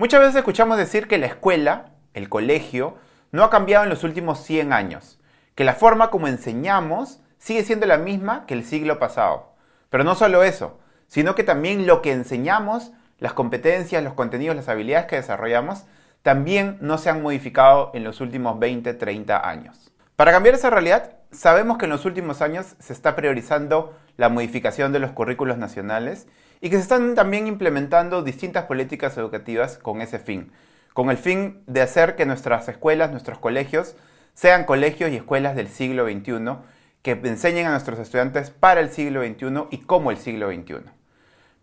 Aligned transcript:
Muchas 0.00 0.20
veces 0.20 0.36
escuchamos 0.36 0.78
decir 0.78 1.08
que 1.08 1.18
la 1.18 1.26
escuela, 1.26 1.90
el 2.14 2.30
colegio, 2.30 2.96
no 3.32 3.44
ha 3.44 3.50
cambiado 3.50 3.84
en 3.84 3.90
los 3.90 4.02
últimos 4.02 4.42
100 4.42 4.72
años, 4.72 5.20
que 5.54 5.62
la 5.62 5.74
forma 5.74 6.08
como 6.08 6.26
enseñamos 6.26 7.20
sigue 7.36 7.64
siendo 7.64 7.84
la 7.84 7.98
misma 7.98 8.46
que 8.46 8.54
el 8.54 8.64
siglo 8.64 8.98
pasado. 8.98 9.52
Pero 9.90 10.02
no 10.02 10.14
solo 10.14 10.42
eso, 10.42 10.80
sino 11.06 11.34
que 11.34 11.44
también 11.44 11.86
lo 11.86 12.00
que 12.00 12.12
enseñamos, 12.12 12.92
las 13.18 13.34
competencias, 13.34 14.02
los 14.02 14.14
contenidos, 14.14 14.56
las 14.56 14.70
habilidades 14.70 15.04
que 15.04 15.16
desarrollamos, 15.16 15.84
también 16.22 16.78
no 16.80 16.96
se 16.96 17.10
han 17.10 17.20
modificado 17.20 17.90
en 17.92 18.02
los 18.02 18.22
últimos 18.22 18.58
20, 18.58 18.94
30 18.94 19.46
años. 19.46 19.92
Para 20.16 20.32
cambiar 20.32 20.54
esa 20.54 20.70
realidad, 20.70 21.12
sabemos 21.30 21.76
que 21.76 21.84
en 21.84 21.90
los 21.90 22.06
últimos 22.06 22.40
años 22.40 22.74
se 22.78 22.94
está 22.94 23.16
priorizando 23.16 23.94
la 24.16 24.30
modificación 24.30 24.94
de 24.94 24.98
los 24.98 25.10
currículos 25.10 25.58
nacionales 25.58 26.26
y 26.60 26.70
que 26.70 26.76
se 26.76 26.82
están 26.82 27.14
también 27.14 27.46
implementando 27.46 28.22
distintas 28.22 28.64
políticas 28.64 29.16
educativas 29.16 29.78
con 29.78 30.02
ese 30.02 30.18
fin, 30.18 30.52
con 30.92 31.10
el 31.10 31.16
fin 31.16 31.62
de 31.66 31.82
hacer 31.82 32.16
que 32.16 32.26
nuestras 32.26 32.68
escuelas, 32.68 33.10
nuestros 33.10 33.38
colegios, 33.38 33.96
sean 34.34 34.64
colegios 34.64 35.10
y 35.10 35.16
escuelas 35.16 35.56
del 35.56 35.68
siglo 35.68 36.04
XXI 36.04 36.56
que 37.02 37.12
enseñen 37.12 37.66
a 37.66 37.70
nuestros 37.70 37.98
estudiantes 37.98 38.50
para 38.50 38.80
el 38.80 38.90
siglo 38.90 39.22
XXI 39.22 39.66
y 39.70 39.78
como 39.78 40.10
el 40.10 40.18
siglo 40.18 40.50
XXI. 40.50 40.90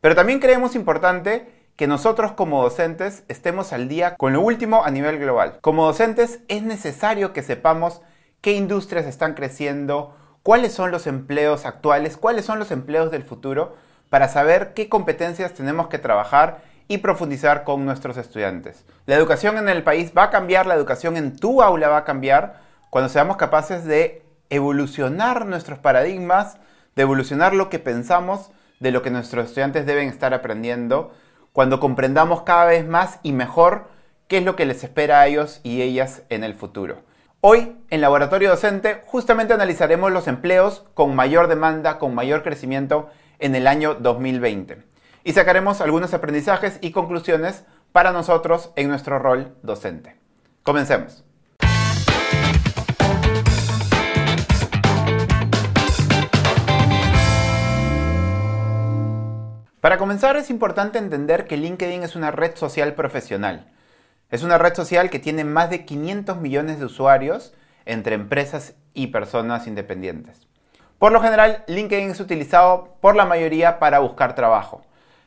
Pero 0.02 0.16
también 0.16 0.40
creemos 0.40 0.76
importante 0.76 1.48
que 1.76 1.88
nosotros 1.88 2.32
como 2.32 2.64
docentes 2.64 3.24
estemos 3.28 3.72
al 3.72 3.88
día 3.88 4.16
con 4.16 4.34
lo 4.34 4.42
último 4.42 4.84
a 4.84 4.90
nivel 4.90 5.20
global. 5.20 5.60
Como 5.62 5.86
docentes 5.86 6.40
es 6.48 6.64
necesario 6.64 7.34
que 7.34 7.44
sepamos 7.44 8.02
qué 8.42 8.54
industrias 8.54 9.06
están 9.06 9.36
creciendo, 9.36 10.16
cuáles 10.42 10.74
son 10.74 10.90
los 10.90 11.06
empleos 11.06 11.66
actuales, 11.66 12.18
cuáles 12.18 12.46
son 12.46 12.58
los 12.58 12.72
empleos 12.72 13.12
del 13.12 13.24
futuro, 13.24 13.76
para 14.10 14.30
saber 14.30 14.74
qué 14.74 14.90
competencias 14.90 15.54
tenemos 15.54 15.88
que 15.88 16.00
trabajar 16.00 16.60
y 16.88 17.00
profundizar 17.00 17.64
con 17.64 17.86
nuestros 17.86 18.18
estudiantes. 18.18 18.86
La 19.06 19.16
educación 19.16 19.58
en 19.58 19.70
el 19.70 19.84
país 19.84 20.14
va 20.18 20.24
a 20.24 20.30
cambiar, 20.30 20.66
la 20.66 20.76
educación 20.76 21.18
en 21.18 21.38
tu 21.38 21.62
aula 21.62 21.90
va 21.90 21.98
a 21.98 22.06
cambiar 22.06 22.62
cuando 22.90 23.10
seamos 23.10 23.38
capaces 23.38 23.84
de 23.84 24.24
evolucionar 24.50 25.46
nuestros 25.46 25.80
paradigmas, 25.80 26.58
de 26.96 27.02
evolucionar 27.02 27.54
lo 27.54 27.70
que 27.70 27.80
pensamos 27.80 28.52
de 28.80 28.92
lo 28.92 29.02
que 29.02 29.12
nuestros 29.12 29.48
estudiantes 29.48 29.86
deben 29.86 30.08
estar 30.08 30.34
aprendiendo, 30.34 31.12
cuando 31.52 31.80
comprendamos 31.80 32.44
cada 32.44 32.66
vez 32.66 32.88
más 32.88 33.20
y 33.24 33.32
mejor 33.32 33.88
qué 34.28 34.40
es 34.40 34.46
lo 34.46 34.56
que 34.56 34.66
les 34.66 34.84
espera 34.84 35.22
a 35.22 35.28
ellos 35.28 35.60
y 35.64 35.82
ellas 35.82 36.22
en 36.30 36.44
el 36.44 36.54
futuro. 36.54 37.02
Hoy, 37.42 37.76
en 37.90 38.02
Laboratorio 38.02 38.50
Docente, 38.50 39.02
justamente 39.06 39.54
analizaremos 39.54 40.12
los 40.12 40.28
empleos 40.28 40.86
con 40.94 41.16
mayor 41.16 41.48
demanda, 41.48 41.98
con 41.98 42.14
mayor 42.14 42.44
crecimiento 42.44 43.10
en 43.40 43.56
el 43.56 43.68
año 43.68 43.96
2020. 43.96 44.84
Y 45.24 45.34
sacaremos 45.34 45.82
algunos 45.82 46.14
aprendizajes 46.14 46.80
y 46.82 46.92
conclusiones 46.92 47.64
para 47.92 48.12
nosotros 48.12 48.72
en 48.76 48.88
nuestro 48.88 49.20
rol 49.20 49.56
docente. 49.64 50.16
Comencemos. 50.64 51.24
Para 59.82 59.98
comenzar 59.98 60.36
es 60.36 60.50
importante 60.50 60.98
entender 60.98 61.48
que 61.48 61.56
LinkedIn 61.56 62.04
es 62.04 62.16
una 62.16 62.32
red 62.32 62.56
social 62.56 62.94
profesional. 62.94 63.72
Es 64.30 64.44
una 64.44 64.58
red 64.58 64.74
social 64.74 65.10
que 65.10 65.20
tiene 65.20 65.46
más 65.46 65.70
de 65.70 65.86
500 65.86 66.38
millones 66.38 66.80
de 66.80 66.86
usuarios 66.86 67.54
entre 67.86 68.16
empresas 68.16 68.74
y 68.94 69.08
personas 69.08 69.68
independientes. 69.68 70.47
Por 71.00 71.12
lo 71.12 71.22
general, 71.22 71.64
LinkedIn 71.68 72.10
es 72.10 72.20
utilizado 72.20 72.96
por 73.02 73.16
la 73.16 73.26
mayoría 73.26 73.78
para 73.78 74.00
buscar 74.00 74.34
trabajo. 74.34 74.82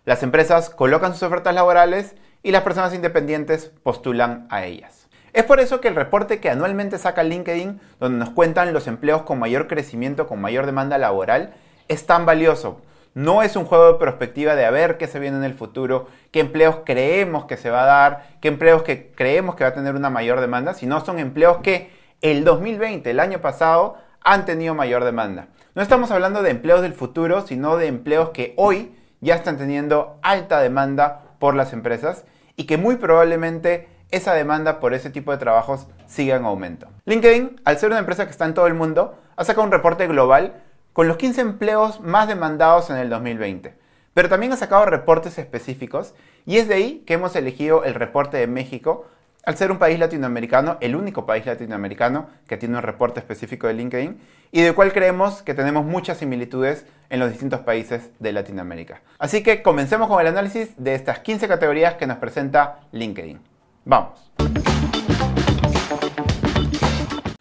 Las 0.05 0.25
empresas 0.25 0.69
colocan 0.69 1.13
sus 1.13 1.23
ofertas 1.23 1.55
laborales 1.55 2.17
y 2.43 2.51
las 2.51 2.63
personas 2.63 2.93
independientes 2.93 3.71
postulan 3.85 4.49
a 4.51 4.65
ellas. 4.65 5.07
Es 5.33 5.45
por 5.45 5.61
eso 5.61 5.81
que 5.81 5.87
el 5.87 5.95
reporte 5.95 6.41
que 6.41 6.51
anualmente 6.51 6.99
saca 6.99 7.23
LinkedIn, 7.23 7.81
donde 8.01 8.19
nos 8.19 8.31
cuentan 8.31 8.73
los 8.73 8.89
empleos 8.89 9.23
con 9.23 9.39
mayor 9.39 9.69
crecimiento, 9.69 10.27
con 10.27 10.41
mayor 10.41 10.67
demanda 10.67 10.99
laboral, 10.99 11.55
es 11.87 12.05
tan 12.05 12.27
valioso. 12.27 12.81
No 13.15 13.45
es 13.45 13.55
un 13.55 13.65
juego 13.65 13.93
de 13.93 13.99
perspectiva 14.01 14.57
de 14.57 14.65
a 14.65 14.73
ver 14.73 14.99
qué 14.99 15.07
se 15.07 15.21
viene 15.21 15.37
en 15.37 15.45
el 15.45 15.55
futuro, 15.55 16.09
qué 16.33 16.41
empleos 16.41 16.79
creemos 16.85 17.45
que 17.45 17.57
se 17.57 17.71
va 17.71 17.85
a 17.85 17.87
dar, 17.87 18.27
qué 18.41 18.49
empleos 18.49 18.83
que 18.83 19.13
creemos 19.13 19.55
que 19.55 19.63
va 19.63 19.71
a 19.71 19.75
tener 19.75 19.95
una 19.95 20.11
mayor 20.11 20.41
demanda, 20.41 20.75
sino 20.75 21.05
son 21.05 21.21
empleos 21.21 21.59
que 21.59 21.93
el 22.23 22.43
2020, 22.43 23.09
el 23.09 23.21
año 23.21 23.41
pasado, 23.41 23.97
han 24.23 24.45
tenido 24.45 24.75
mayor 24.75 25.05
demanda. 25.05 25.47
No 25.73 25.83
estamos 25.83 26.11
hablando 26.11 26.43
de 26.43 26.51
empleos 26.51 26.83
del 26.83 26.95
futuro, 26.95 27.47
sino 27.47 27.77
de 27.77 27.87
empleos 27.87 28.31
que 28.31 28.55
hoy 28.57 28.93
ya 29.21 29.37
están 29.37 29.57
teniendo 29.57 30.19
alta 30.21 30.59
demanda 30.61 31.37
por 31.39 31.55
las 31.55 31.73
empresas 31.73 32.25
y 32.57 32.65
que 32.65 32.77
muy 32.77 32.97
probablemente 32.97 33.89
esa 34.11 34.35
demanda 34.35 34.81
por 34.81 34.95
ese 34.95 35.11
tipo 35.11 35.31
de 35.31 35.39
trabajos 35.39 35.87
siga 36.07 36.35
en 36.35 36.45
aumento. 36.45 36.89
LinkedIn, 37.05 37.61
al 37.65 37.79
ser 37.79 37.91
una 37.91 38.01
empresa 38.01 38.25
que 38.25 38.33
está 38.33 38.47
en 38.47 38.55
todo 38.55 38.67
el 38.67 38.75
mundo, 38.75 39.15
ha 39.37 39.45
sacado 39.45 39.65
un 39.65 39.71
reporte 39.71 40.09
global 40.09 40.61
con 40.93 41.07
los 41.07 41.17
15 41.19 41.41
empleos 41.41 42.01
más 42.01 42.27
demandados 42.27 42.91
en 42.91 42.97
el 42.97 43.09
2020. 43.09 43.79
Pero 44.13 44.29
también 44.29 44.53
ha 44.53 44.57
sacado 44.57 44.87
reportes 44.87 45.39
específicos 45.39 46.15
y 46.47 46.57
es 46.57 46.67
de 46.67 46.75
ahí 46.75 47.05
que 47.07 47.15
hemos 47.15 47.37
elegido 47.37 47.85
el 47.85 47.95
reporte 47.95 48.39
de 48.39 48.49
México 48.49 49.07
al 49.45 49.57
ser 49.57 49.71
un 49.71 49.79
país 49.79 49.99
latinoamericano, 49.99 50.77
el 50.81 50.95
único 50.95 51.25
país 51.25 51.47
latinoamericano 51.47 52.29
que 52.47 52.57
tiene 52.57 52.77
un 52.77 52.83
reporte 52.83 53.21
específico 53.21 53.67
de 53.67 53.75
LinkedIn 53.75 54.21
y 54.53 54.61
del 54.63 54.75
cual 54.75 54.93
creemos 54.93 55.43
que 55.43 55.55
tenemos 55.55 55.85
muchas 55.85 56.19
similitudes 56.19 56.85
en 57.09 57.21
los 57.21 57.31
distintos 57.31 57.61
países 57.61 58.11
de 58.19 58.33
Latinoamérica. 58.33 59.03
Así 59.19 59.43
que 59.43 59.63
comencemos 59.63 60.09
con 60.09 60.21
el 60.21 60.27
análisis 60.27 60.73
de 60.77 60.95
estas 60.95 61.21
15 61.21 61.49
categorías 61.49 61.95
que 61.95 62.07
nos 62.07 62.19
presenta 62.19 62.81
LinkedIn. 62.93 63.41
Vamos. 63.85 64.31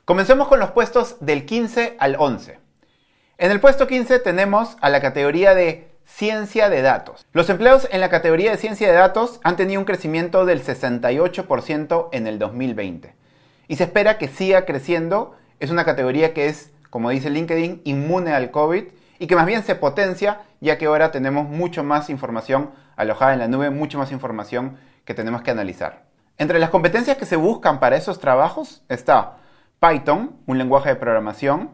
Comencemos 0.05 0.47
con 0.47 0.59
los 0.59 0.71
puestos 0.71 1.17
del 1.19 1.45
15 1.45 1.97
al 1.99 2.15
11. 2.17 2.59
En 3.37 3.51
el 3.51 3.59
puesto 3.59 3.87
15 3.87 4.19
tenemos 4.19 4.77
a 4.81 4.89
la 4.89 5.01
categoría 5.01 5.53
de 5.53 5.88
Ciencia 6.11 6.69
de 6.69 6.81
datos. 6.81 7.25
Los 7.31 7.49
empleos 7.49 7.87
en 7.91 8.01
la 8.01 8.09
categoría 8.09 8.51
de 8.51 8.57
ciencia 8.57 8.89
de 8.89 8.93
datos 8.93 9.39
han 9.43 9.55
tenido 9.55 9.79
un 9.79 9.85
crecimiento 9.85 10.45
del 10.45 10.61
68% 10.61 12.09
en 12.11 12.27
el 12.27 12.39
2020. 12.39 13.15
Y 13.69 13.75
se 13.77 13.85
espera 13.85 14.17
que 14.17 14.27
siga 14.27 14.65
creciendo. 14.65 15.37
Es 15.61 15.69
una 15.69 15.85
categoría 15.85 16.33
que 16.33 16.47
es, 16.47 16.71
como 16.89 17.09
dice 17.11 17.29
LinkedIn, 17.29 17.83
inmune 17.85 18.33
al 18.33 18.51
COVID 18.51 18.85
y 19.19 19.27
que 19.27 19.35
más 19.35 19.45
bien 19.45 19.63
se 19.63 19.75
potencia 19.75 20.41
ya 20.59 20.77
que 20.77 20.87
ahora 20.87 21.11
tenemos 21.11 21.47
mucho 21.47 21.83
más 21.85 22.09
información 22.09 22.71
alojada 22.97 23.31
en 23.31 23.39
la 23.39 23.47
nube, 23.47 23.69
mucho 23.69 23.97
más 23.97 24.11
información 24.11 24.77
que 25.05 25.13
tenemos 25.13 25.41
que 25.41 25.51
analizar. 25.51 26.03
Entre 26.37 26.59
las 26.59 26.71
competencias 26.71 27.15
que 27.15 27.25
se 27.25 27.37
buscan 27.37 27.79
para 27.79 27.95
esos 27.95 28.19
trabajos 28.19 28.81
está 28.89 29.37
Python, 29.79 30.35
un 30.47 30.57
lenguaje 30.57 30.89
de 30.89 30.95
programación, 30.95 31.69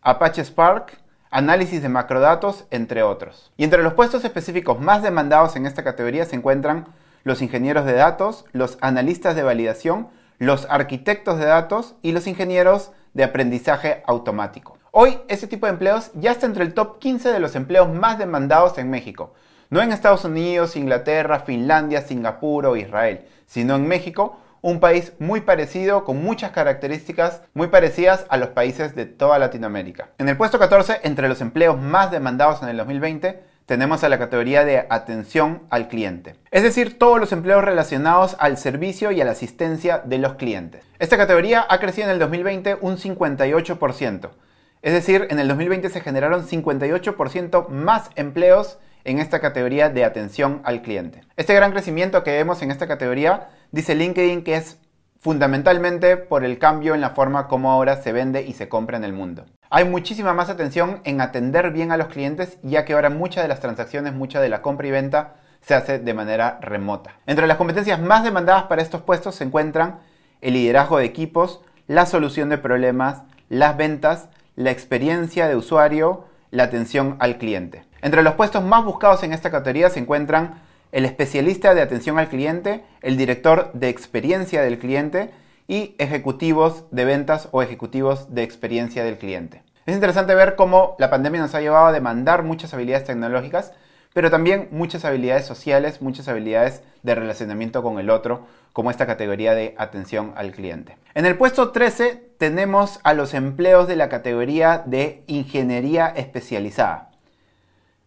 Apache 0.00 0.42
Spark, 0.42 0.98
análisis 1.30 1.82
de 1.82 1.88
macrodatos, 1.88 2.64
entre 2.70 3.02
otros. 3.02 3.52
Y 3.56 3.64
entre 3.64 3.82
los 3.82 3.94
puestos 3.94 4.24
específicos 4.24 4.80
más 4.80 5.02
demandados 5.02 5.56
en 5.56 5.66
esta 5.66 5.84
categoría 5.84 6.24
se 6.24 6.36
encuentran 6.36 6.86
los 7.24 7.42
ingenieros 7.42 7.84
de 7.84 7.92
datos, 7.92 8.44
los 8.52 8.78
analistas 8.80 9.36
de 9.36 9.42
validación, 9.42 10.08
los 10.38 10.66
arquitectos 10.70 11.38
de 11.38 11.44
datos 11.44 11.94
y 12.02 12.12
los 12.12 12.26
ingenieros 12.26 12.92
de 13.14 13.24
aprendizaje 13.24 14.02
automático. 14.06 14.78
Hoy 14.90 15.18
este 15.28 15.46
tipo 15.46 15.66
de 15.66 15.72
empleos 15.72 16.10
ya 16.14 16.32
está 16.32 16.46
entre 16.46 16.64
el 16.64 16.74
top 16.74 16.98
15 16.98 17.30
de 17.30 17.40
los 17.40 17.54
empleos 17.54 17.88
más 17.92 18.18
demandados 18.18 18.76
en 18.78 18.90
México. 18.90 19.34
No 19.68 19.80
en 19.80 19.92
Estados 19.92 20.24
Unidos, 20.24 20.74
Inglaterra, 20.74 21.40
Finlandia, 21.40 22.02
Singapur 22.02 22.66
o 22.66 22.76
Israel, 22.76 23.26
sino 23.46 23.76
en 23.76 23.86
México, 23.86 24.40
un 24.62 24.80
país 24.80 25.12
muy 25.18 25.40
parecido, 25.40 26.04
con 26.04 26.22
muchas 26.22 26.50
características 26.50 27.42
muy 27.54 27.68
parecidas 27.68 28.26
a 28.28 28.36
los 28.36 28.50
países 28.50 28.94
de 28.94 29.06
toda 29.06 29.38
Latinoamérica. 29.38 30.10
En 30.18 30.28
el 30.28 30.36
puesto 30.36 30.58
14, 30.58 31.00
entre 31.02 31.28
los 31.28 31.40
empleos 31.40 31.80
más 31.80 32.10
demandados 32.10 32.62
en 32.62 32.68
el 32.68 32.76
2020, 32.76 33.42
tenemos 33.66 34.02
a 34.02 34.08
la 34.08 34.18
categoría 34.18 34.64
de 34.64 34.84
atención 34.90 35.62
al 35.70 35.86
cliente. 35.86 36.34
Es 36.50 36.64
decir, 36.64 36.98
todos 36.98 37.20
los 37.20 37.30
empleos 37.30 37.64
relacionados 37.64 38.36
al 38.40 38.58
servicio 38.58 39.12
y 39.12 39.20
a 39.20 39.24
la 39.24 39.30
asistencia 39.30 39.98
de 40.04 40.18
los 40.18 40.34
clientes. 40.34 40.82
Esta 40.98 41.16
categoría 41.16 41.64
ha 41.68 41.78
crecido 41.78 42.08
en 42.08 42.14
el 42.14 42.18
2020 42.18 42.78
un 42.80 42.96
58%. 42.96 44.30
Es 44.82 44.92
decir, 44.92 45.28
en 45.30 45.38
el 45.38 45.46
2020 45.46 45.88
se 45.88 46.00
generaron 46.00 46.48
58% 46.48 47.68
más 47.68 48.10
empleos 48.16 48.78
en 49.04 49.18
esta 49.18 49.40
categoría 49.40 49.88
de 49.88 50.04
atención 50.04 50.62
al 50.64 50.82
cliente. 50.82 51.22
Este 51.36 51.54
gran 51.54 51.70
crecimiento 51.70 52.24
que 52.24 52.32
vemos 52.32 52.62
en 52.62 52.70
esta 52.70 52.88
categoría 52.88 53.50
dice 53.72 53.94
LinkedIn 53.94 54.42
que 54.42 54.56
es 54.56 54.78
fundamentalmente 55.20 56.16
por 56.16 56.44
el 56.44 56.58
cambio 56.58 56.94
en 56.94 57.00
la 57.00 57.10
forma 57.10 57.46
como 57.46 57.70
ahora 57.70 58.00
se 58.02 58.12
vende 58.12 58.42
y 58.42 58.54
se 58.54 58.68
compra 58.68 58.96
en 58.96 59.04
el 59.04 59.12
mundo. 59.12 59.44
Hay 59.68 59.84
muchísima 59.84 60.32
más 60.32 60.48
atención 60.48 61.00
en 61.04 61.20
atender 61.20 61.70
bien 61.70 61.92
a 61.92 61.96
los 61.96 62.08
clientes 62.08 62.58
ya 62.62 62.84
que 62.84 62.94
ahora 62.94 63.10
muchas 63.10 63.44
de 63.44 63.48
las 63.48 63.60
transacciones, 63.60 64.14
mucha 64.14 64.40
de 64.40 64.48
la 64.48 64.62
compra 64.62 64.88
y 64.88 64.90
venta 64.90 65.34
se 65.60 65.74
hace 65.74 65.98
de 65.98 66.14
manera 66.14 66.58
remota. 66.62 67.16
Entre 67.26 67.46
las 67.46 67.58
competencias 67.58 68.00
más 68.00 68.24
demandadas 68.24 68.64
para 68.64 68.82
estos 68.82 69.02
puestos 69.02 69.34
se 69.34 69.44
encuentran 69.44 70.00
el 70.40 70.54
liderazgo 70.54 70.98
de 70.98 71.04
equipos, 71.04 71.60
la 71.86 72.06
solución 72.06 72.48
de 72.48 72.58
problemas, 72.58 73.22
las 73.48 73.76
ventas, 73.76 74.28
la 74.56 74.70
experiencia 74.70 75.48
de 75.48 75.56
usuario, 75.56 76.24
la 76.50 76.64
atención 76.64 77.16
al 77.20 77.36
cliente. 77.36 77.84
Entre 78.02 78.22
los 78.22 78.34
puestos 78.34 78.64
más 78.64 78.84
buscados 78.84 79.22
en 79.22 79.32
esta 79.32 79.50
categoría 79.50 79.90
se 79.90 80.00
encuentran 80.00 80.62
el 80.92 81.04
especialista 81.04 81.74
de 81.74 81.82
atención 81.82 82.18
al 82.18 82.28
cliente, 82.28 82.82
el 83.02 83.16
director 83.16 83.72
de 83.72 83.88
experiencia 83.88 84.62
del 84.62 84.78
cliente 84.78 85.30
y 85.68 85.94
ejecutivos 85.98 86.84
de 86.90 87.04
ventas 87.04 87.48
o 87.52 87.62
ejecutivos 87.62 88.34
de 88.34 88.42
experiencia 88.42 89.04
del 89.04 89.18
cliente. 89.18 89.62
Es 89.86 89.94
interesante 89.94 90.34
ver 90.34 90.56
cómo 90.56 90.96
la 90.98 91.10
pandemia 91.10 91.40
nos 91.40 91.54
ha 91.54 91.60
llevado 91.60 91.86
a 91.86 91.92
demandar 91.92 92.42
muchas 92.42 92.74
habilidades 92.74 93.06
tecnológicas, 93.06 93.72
pero 94.12 94.30
también 94.30 94.68
muchas 94.72 95.04
habilidades 95.04 95.46
sociales, 95.46 96.02
muchas 96.02 96.28
habilidades 96.28 96.82
de 97.02 97.14
relacionamiento 97.14 97.82
con 97.82 97.98
el 97.98 98.10
otro, 98.10 98.46
como 98.72 98.90
esta 98.90 99.06
categoría 99.06 99.54
de 99.54 99.74
atención 99.78 100.32
al 100.36 100.52
cliente. 100.52 100.96
En 101.14 101.26
el 101.26 101.36
puesto 101.36 101.70
13 101.70 102.30
tenemos 102.38 103.00
a 103.04 103.14
los 103.14 103.34
empleos 103.34 103.88
de 103.88 103.96
la 103.96 104.08
categoría 104.08 104.82
de 104.84 105.22
ingeniería 105.26 106.08
especializada. 106.08 107.09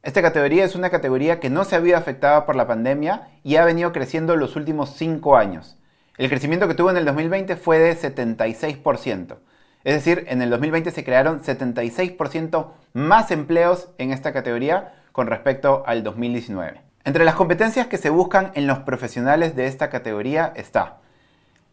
Esta 0.03 0.21
categoría 0.21 0.65
es 0.65 0.75
una 0.75 0.89
categoría 0.89 1.39
que 1.39 1.49
no 1.49 1.63
se 1.63 1.77
había 1.77 1.97
afectada 1.97 2.45
por 2.45 2.57
la 2.57 2.67
pandemia 2.67 3.29
y 3.41 3.55
ha 3.55 3.63
venido 3.63 3.93
creciendo 3.93 4.35
los 4.35 4.57
últimos 4.57 4.97
5 4.97 5.37
años. 5.37 5.77
El 6.17 6.27
crecimiento 6.27 6.67
que 6.67 6.73
tuvo 6.73 6.89
en 6.89 6.97
el 6.97 7.05
2020 7.05 7.55
fue 7.55 7.79
de 7.79 7.95
76%. 7.95 9.37
Es 9.85 9.93
decir, 9.95 10.25
en 10.27 10.41
el 10.41 10.49
2020 10.49 10.91
se 10.91 11.05
crearon 11.05 11.41
76% 11.41 12.67
más 12.91 13.31
empleos 13.31 13.91
en 13.97 14.11
esta 14.11 14.33
categoría 14.33 14.93
con 15.13 15.27
respecto 15.27 15.83
al 15.85 16.03
2019. 16.03 16.81
Entre 17.05 17.23
las 17.23 17.35
competencias 17.35 17.87
que 17.87 17.97
se 17.97 18.09
buscan 18.09 18.51
en 18.55 18.67
los 18.67 18.79
profesionales 18.79 19.55
de 19.55 19.67
esta 19.67 19.89
categoría 19.89 20.51
está 20.57 20.97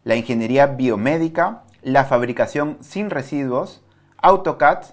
la 0.05 0.15
ingeniería 0.15 0.67
biomédica, 0.67 1.65
la 1.83 2.05
fabricación 2.05 2.79
sin 2.81 3.11
residuos, 3.11 3.83
AutoCAD, 4.19 4.85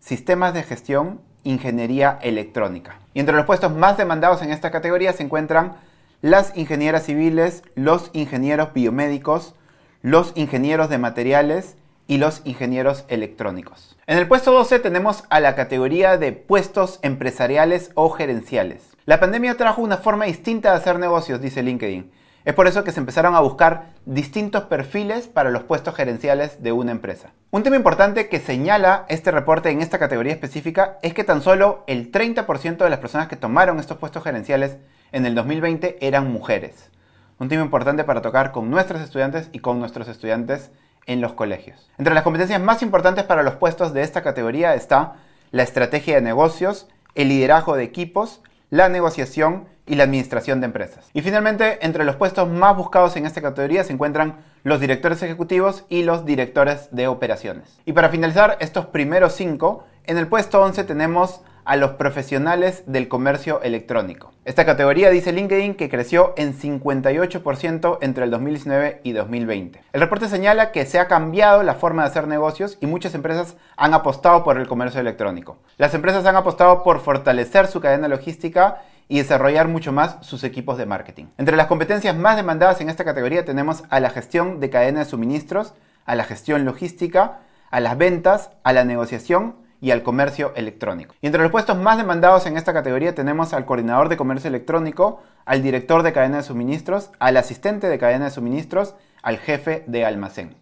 sistemas 0.00 0.54
de 0.54 0.62
gestión, 0.62 1.20
ingeniería 1.46 2.18
electrónica. 2.22 2.98
Y 3.14 3.20
entre 3.20 3.36
los 3.36 3.46
puestos 3.46 3.72
más 3.72 3.96
demandados 3.96 4.42
en 4.42 4.52
esta 4.52 4.70
categoría 4.70 5.12
se 5.12 5.22
encuentran 5.22 5.76
las 6.20 6.56
ingenieras 6.56 7.04
civiles, 7.04 7.62
los 7.74 8.10
ingenieros 8.12 8.72
biomédicos, 8.74 9.54
los 10.02 10.32
ingenieros 10.34 10.88
de 10.90 10.98
materiales 10.98 11.76
y 12.08 12.18
los 12.18 12.42
ingenieros 12.44 13.04
electrónicos. 13.08 13.96
En 14.06 14.18
el 14.18 14.28
puesto 14.28 14.52
12 14.52 14.78
tenemos 14.80 15.24
a 15.30 15.40
la 15.40 15.54
categoría 15.54 16.18
de 16.18 16.32
puestos 16.32 16.98
empresariales 17.02 17.90
o 17.94 18.10
gerenciales. 18.10 18.82
La 19.04 19.20
pandemia 19.20 19.56
trajo 19.56 19.82
una 19.82 19.98
forma 19.98 20.24
distinta 20.24 20.70
de 20.70 20.76
hacer 20.76 20.98
negocios, 20.98 21.40
dice 21.40 21.62
LinkedIn. 21.62 22.10
Es 22.46 22.54
por 22.54 22.68
eso 22.68 22.84
que 22.84 22.92
se 22.92 23.00
empezaron 23.00 23.34
a 23.34 23.40
buscar 23.40 23.86
distintos 24.04 24.62
perfiles 24.62 25.26
para 25.26 25.50
los 25.50 25.64
puestos 25.64 25.96
gerenciales 25.96 26.62
de 26.62 26.70
una 26.70 26.92
empresa. 26.92 27.32
Un 27.50 27.64
tema 27.64 27.74
importante 27.74 28.28
que 28.28 28.38
señala 28.38 29.04
este 29.08 29.32
reporte 29.32 29.70
en 29.70 29.82
esta 29.82 29.98
categoría 29.98 30.32
específica 30.32 30.96
es 31.02 31.12
que 31.12 31.24
tan 31.24 31.42
solo 31.42 31.82
el 31.88 32.12
30% 32.12 32.76
de 32.76 32.88
las 32.88 33.00
personas 33.00 33.26
que 33.26 33.34
tomaron 33.34 33.80
estos 33.80 33.98
puestos 33.98 34.22
gerenciales 34.22 34.76
en 35.10 35.26
el 35.26 35.34
2020 35.34 35.98
eran 36.00 36.32
mujeres. 36.32 36.92
Un 37.40 37.48
tema 37.48 37.64
importante 37.64 38.04
para 38.04 38.22
tocar 38.22 38.52
con 38.52 38.70
nuestros 38.70 39.00
estudiantes 39.00 39.48
y 39.50 39.58
con 39.58 39.80
nuestros 39.80 40.06
estudiantes 40.06 40.70
en 41.06 41.20
los 41.20 41.32
colegios. 41.32 41.90
Entre 41.98 42.14
las 42.14 42.22
competencias 42.22 42.62
más 42.62 42.80
importantes 42.80 43.24
para 43.24 43.42
los 43.42 43.56
puestos 43.56 43.92
de 43.92 44.02
esta 44.02 44.22
categoría 44.22 44.76
está 44.76 45.14
la 45.50 45.64
estrategia 45.64 46.14
de 46.14 46.22
negocios, 46.22 46.86
el 47.16 47.28
liderazgo 47.28 47.74
de 47.74 47.82
equipos, 47.82 48.40
la 48.70 48.88
negociación 48.88 49.66
y 49.86 49.94
la 49.94 50.04
administración 50.04 50.60
de 50.60 50.66
empresas. 50.66 51.08
Y 51.14 51.22
finalmente, 51.22 51.78
entre 51.84 52.04
los 52.04 52.16
puestos 52.16 52.48
más 52.48 52.76
buscados 52.76 53.16
en 53.16 53.26
esta 53.26 53.40
categoría 53.40 53.84
se 53.84 53.92
encuentran 53.92 54.36
los 54.64 54.80
directores 54.80 55.22
ejecutivos 55.22 55.84
y 55.88 56.02
los 56.02 56.24
directores 56.24 56.88
de 56.90 57.06
operaciones. 57.06 57.78
Y 57.84 57.92
para 57.92 58.08
finalizar 58.08 58.56
estos 58.60 58.86
primeros 58.86 59.32
cinco, 59.34 59.84
en 60.04 60.18
el 60.18 60.28
puesto 60.28 60.62
11 60.62 60.84
tenemos 60.84 61.40
a 61.66 61.76
los 61.76 61.92
profesionales 61.92 62.84
del 62.86 63.08
comercio 63.08 63.60
electrónico. 63.60 64.32
Esta 64.44 64.64
categoría 64.64 65.10
dice 65.10 65.32
LinkedIn 65.32 65.74
que 65.74 65.90
creció 65.90 66.32
en 66.36 66.56
58% 66.56 67.98
entre 68.00 68.24
el 68.24 68.30
2019 68.30 69.00
y 69.02 69.12
2020. 69.12 69.82
El 69.92 70.00
reporte 70.00 70.28
señala 70.28 70.70
que 70.70 70.86
se 70.86 71.00
ha 71.00 71.08
cambiado 71.08 71.64
la 71.64 71.74
forma 71.74 72.02
de 72.02 72.08
hacer 72.08 72.28
negocios 72.28 72.78
y 72.80 72.86
muchas 72.86 73.16
empresas 73.16 73.56
han 73.76 73.94
apostado 73.94 74.44
por 74.44 74.58
el 74.58 74.68
comercio 74.68 75.00
electrónico. 75.00 75.58
Las 75.76 75.92
empresas 75.92 76.24
han 76.24 76.36
apostado 76.36 76.84
por 76.84 77.00
fortalecer 77.00 77.66
su 77.66 77.80
cadena 77.80 78.06
logística 78.06 78.82
y 79.08 79.18
desarrollar 79.18 79.68
mucho 79.68 79.92
más 79.92 80.18
sus 80.20 80.44
equipos 80.44 80.78
de 80.78 80.86
marketing. 80.86 81.26
Entre 81.38 81.56
las 81.56 81.66
competencias 81.66 82.16
más 82.16 82.36
demandadas 82.36 82.80
en 82.80 82.88
esta 82.88 83.04
categoría 83.04 83.44
tenemos 83.44 83.84
a 83.90 84.00
la 84.00 84.10
gestión 84.10 84.60
de 84.60 84.70
cadena 84.70 85.00
de 85.00 85.04
suministros, 85.06 85.74
a 86.04 86.14
la 86.14 86.24
gestión 86.24 86.64
logística, 86.64 87.40
a 87.70 87.80
las 87.80 87.98
ventas, 87.98 88.50
a 88.62 88.72
la 88.72 88.84
negociación 88.84 89.56
y 89.80 89.90
al 89.90 90.02
comercio 90.02 90.52
electrónico. 90.56 91.14
Y 91.20 91.26
entre 91.26 91.42
los 91.42 91.52
puestos 91.52 91.76
más 91.76 91.98
demandados 91.98 92.46
en 92.46 92.56
esta 92.56 92.72
categoría 92.72 93.14
tenemos 93.14 93.52
al 93.52 93.66
coordinador 93.66 94.08
de 94.08 94.16
comercio 94.16 94.48
electrónico, 94.48 95.22
al 95.44 95.62
director 95.62 96.02
de 96.02 96.12
cadena 96.12 96.38
de 96.38 96.42
suministros, 96.42 97.10
al 97.18 97.36
asistente 97.36 97.88
de 97.88 97.98
cadena 97.98 98.26
de 98.26 98.30
suministros, 98.30 98.94
al 99.22 99.38
jefe 99.38 99.84
de 99.86 100.04
almacén. 100.04 100.56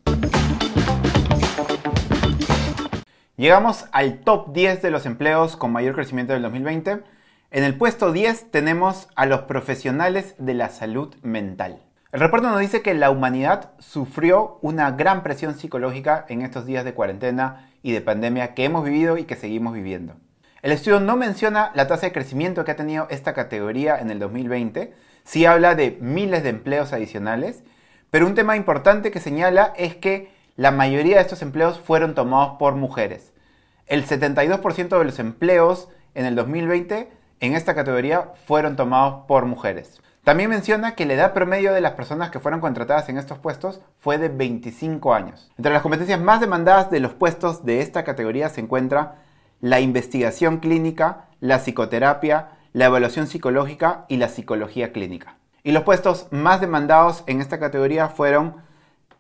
Llegamos 3.37 3.87
al 3.93 4.21
top 4.21 4.53
10 4.53 4.81
de 4.81 4.91
los 4.91 5.07
empleos 5.07 5.57
con 5.57 5.73
mayor 5.73 5.95
crecimiento 5.95 6.33
del 6.33 6.43
2020. 6.43 7.14
En 7.55 7.63
el 7.63 7.77
puesto 7.77 8.11
10 8.11 8.51
tenemos 8.51 9.07
a 9.15 9.27
los 9.27 9.43
profesionales 9.43 10.35
de 10.39 10.55
la 10.55 10.71
salud 10.71 11.15
mental. 11.23 11.81
El 12.11 12.19
reporte 12.19 12.49
nos 12.49 12.59
dice 12.59 12.83
que 12.83 12.95
la 12.95 13.11
humanidad 13.11 13.71
sufrió 13.79 14.59
una 14.61 14.91
gran 14.91 15.23
presión 15.23 15.55
psicológica 15.55 16.27
en 16.29 16.43
estos 16.43 16.67
días 16.67 16.85
de 16.85 16.95
cuarentena 16.95 17.71
y 17.81 17.93
de 17.93 18.01
pandemia 18.01 18.55
que 18.55 18.65
hemos 18.65 18.85
vivido 18.85 19.19
y 19.19 19.23
que 19.23 19.37
seguimos 19.37 19.73
viviendo. 19.73 20.17
El 20.63 20.73
estudio 20.73 20.99
no 20.99 21.17
menciona 21.17 21.71
la 21.77 21.87
tasa 21.87 22.07
de 22.07 22.13
crecimiento 22.13 22.65
que 22.65 22.73
ha 22.73 22.77
tenido 22.77 23.07
esta 23.09 23.35
categoría 23.35 24.01
en 24.01 24.11
el 24.11 24.19
2020, 24.19 24.93
sí 25.23 25.47
habla 25.47 25.77
de 25.77 25.97
miles 26.01 26.43
de 26.43 26.49
empleos 26.49 26.93
adicionales, 26.93 27.63
pero 28.11 28.27
un 28.27 28.35
tema 28.35 28.57
importante 28.57 29.13
que 29.13 29.21
señala 29.21 29.73
es 29.77 29.95
que 29.95 30.33
la 30.57 30.73
mayoría 30.73 31.19
de 31.19 31.23
estos 31.23 31.41
empleos 31.41 31.79
fueron 31.79 32.17
tomados 32.17 32.57
por 32.59 32.75
mujeres. 32.75 33.33
El 33.87 34.05
72% 34.05 34.99
de 34.99 35.05
los 35.05 35.21
empleos 35.21 35.89
en 36.15 36.27
el 36.27 36.35
2020 36.35 37.23
en 37.45 37.55
esta 37.55 37.75
categoría 37.75 38.31
fueron 38.47 38.77
tomados 38.77 39.27
por 39.27 39.45
mujeres. 39.45 40.01
También 40.25 40.49
menciona 40.49 40.95
que 40.95 41.05
la 41.05 41.13
edad 41.13 41.35
promedio 41.35 41.75
de 41.75 41.83
las 41.83 41.93
personas 41.93 42.31
que 42.31 42.41
fueron 42.41 42.61
contratadas 42.61 43.11
en 43.11 43.19
estos 43.19 43.39
puestos 43.39 43.83
fue 43.99 44.17
de 44.17 44.31
25 44.31 45.13
años. 45.13 45.51
Entre 45.59 45.73
las 45.73 45.83
competencias 45.83 46.19
más 46.19 46.41
demandadas 46.41 46.91
de 46.91 47.01
los 47.01 47.13
puestos 47.13 47.67
de 47.67 47.83
esta 47.83 48.05
categoría 48.05 48.49
se 48.49 48.63
encuentra 48.63 49.17
la 49.61 49.81
investigación 49.81 50.59
clínica, 50.59 51.27
la 51.41 51.59
psicoterapia, 51.59 52.53
la 52.73 52.87
evaluación 52.87 53.27
psicológica 53.27 54.07
y 54.09 54.17
la 54.17 54.29
psicología 54.29 54.93
clínica. 54.93 55.37
Y 55.63 55.73
los 55.73 55.83
puestos 55.83 56.29
más 56.31 56.63
demandados 56.63 57.25
en 57.27 57.43
esta 57.43 57.59
categoría 57.59 58.09
fueron 58.09 58.57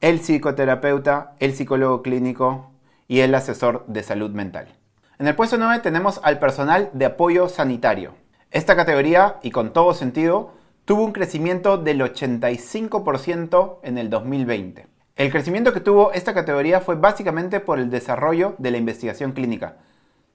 el 0.00 0.20
psicoterapeuta, 0.20 1.34
el 1.38 1.54
psicólogo 1.54 2.00
clínico 2.00 2.70
y 3.06 3.20
el 3.20 3.34
asesor 3.34 3.84
de 3.86 4.02
salud 4.02 4.30
mental. 4.30 4.68
En 5.16 5.28
el 5.28 5.36
puesto 5.36 5.56
9 5.56 5.78
tenemos 5.78 6.20
al 6.24 6.40
personal 6.40 6.90
de 6.92 7.04
apoyo 7.04 7.48
sanitario. 7.48 8.14
Esta 8.50 8.74
categoría, 8.74 9.36
y 9.42 9.52
con 9.52 9.72
todo 9.72 9.94
sentido, 9.94 10.54
tuvo 10.84 11.04
un 11.04 11.12
crecimiento 11.12 11.78
del 11.78 12.00
85% 12.00 13.78
en 13.84 13.98
el 13.98 14.10
2020. 14.10 14.88
El 15.14 15.30
crecimiento 15.30 15.72
que 15.72 15.78
tuvo 15.78 16.10
esta 16.10 16.34
categoría 16.34 16.80
fue 16.80 16.96
básicamente 16.96 17.60
por 17.60 17.78
el 17.78 17.90
desarrollo 17.90 18.56
de 18.58 18.72
la 18.72 18.78
investigación 18.78 19.30
clínica, 19.30 19.76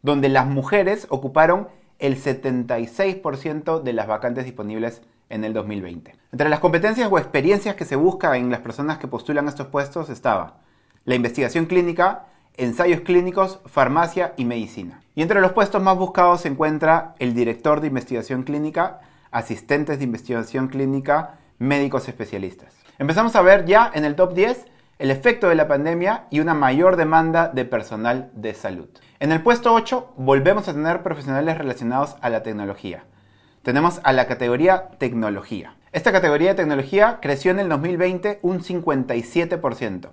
donde 0.02 0.30
las 0.30 0.48
mujeres 0.48 1.08
ocuparon 1.10 1.68
el 2.00 2.16
76% 2.16 3.82
de 3.84 3.94
las 3.94 4.08
vacantes 4.08 4.46
disponibles 4.46 5.02
en 5.28 5.44
el 5.44 5.52
2020. 5.52 6.16
Entre 6.32 6.48
las 6.48 6.62
competencias 6.62 7.12
o 7.12 7.20
experiencias 7.20 7.76
que 7.76 7.84
se 7.84 7.98
busca 7.98 8.38
en 8.38 8.50
las 8.50 8.62
personas 8.62 8.98
que 8.98 9.10
postulan 9.10 9.50
estos 9.50 9.68
puestos 9.68 10.10
estaba 10.10 10.62
la 11.04 11.16
investigación 11.16 11.66
clínica, 11.66 12.29
ensayos 12.60 13.02
clínicos, 13.02 13.60
farmacia 13.66 14.34
y 14.38 14.46
medicina. 14.46 15.02
Y 15.16 15.22
entre 15.22 15.42
los 15.42 15.54
puestos 15.54 15.82
más 15.82 15.98
buscados 15.98 16.42
se 16.42 16.50
encuentra 16.50 17.16
el 17.20 17.34
director 17.34 17.82
de 17.82 17.88
investigación 17.88 18.44
clínica, 18.44 19.00
asistentes 19.32 19.98
de 19.98 20.04
investigación 20.04 20.68
clínica, 20.68 21.40
médicos 21.58 22.08
especialistas. 22.08 22.74
Empezamos 22.98 23.36
a 23.36 23.42
ver 23.42 23.66
ya 23.66 23.90
en 23.94 24.06
el 24.06 24.16
top 24.16 24.34
10 24.34 24.66
el 25.00 25.12
efecto 25.12 25.48
de 25.48 25.56
la 25.56 25.70
pandemia 25.70 26.26
y 26.30 26.42
una 26.42 26.54
mayor 26.54 26.98
demanda 26.98 27.48
de 27.48 27.64
personal 27.64 28.30
de 28.34 28.54
salud. 28.54 28.90
En 29.22 29.32
el 29.32 29.42
puesto 29.42 29.74
8 29.74 30.14
volvemos 30.18 30.68
a 30.68 30.74
tener 30.74 31.02
profesionales 31.02 31.58
relacionados 31.58 32.18
a 32.20 32.30
la 32.30 32.44
tecnología. 32.44 33.06
Tenemos 33.64 34.02
a 34.04 34.12
la 34.12 34.28
categoría 34.28 34.90
tecnología. 34.98 35.76
Esta 35.94 36.12
categoría 36.12 36.50
de 36.50 36.56
tecnología 36.56 37.20
creció 37.22 37.52
en 37.52 37.60
el 37.60 37.70
2020 37.70 38.40
un 38.42 38.60
57%. 38.60 40.10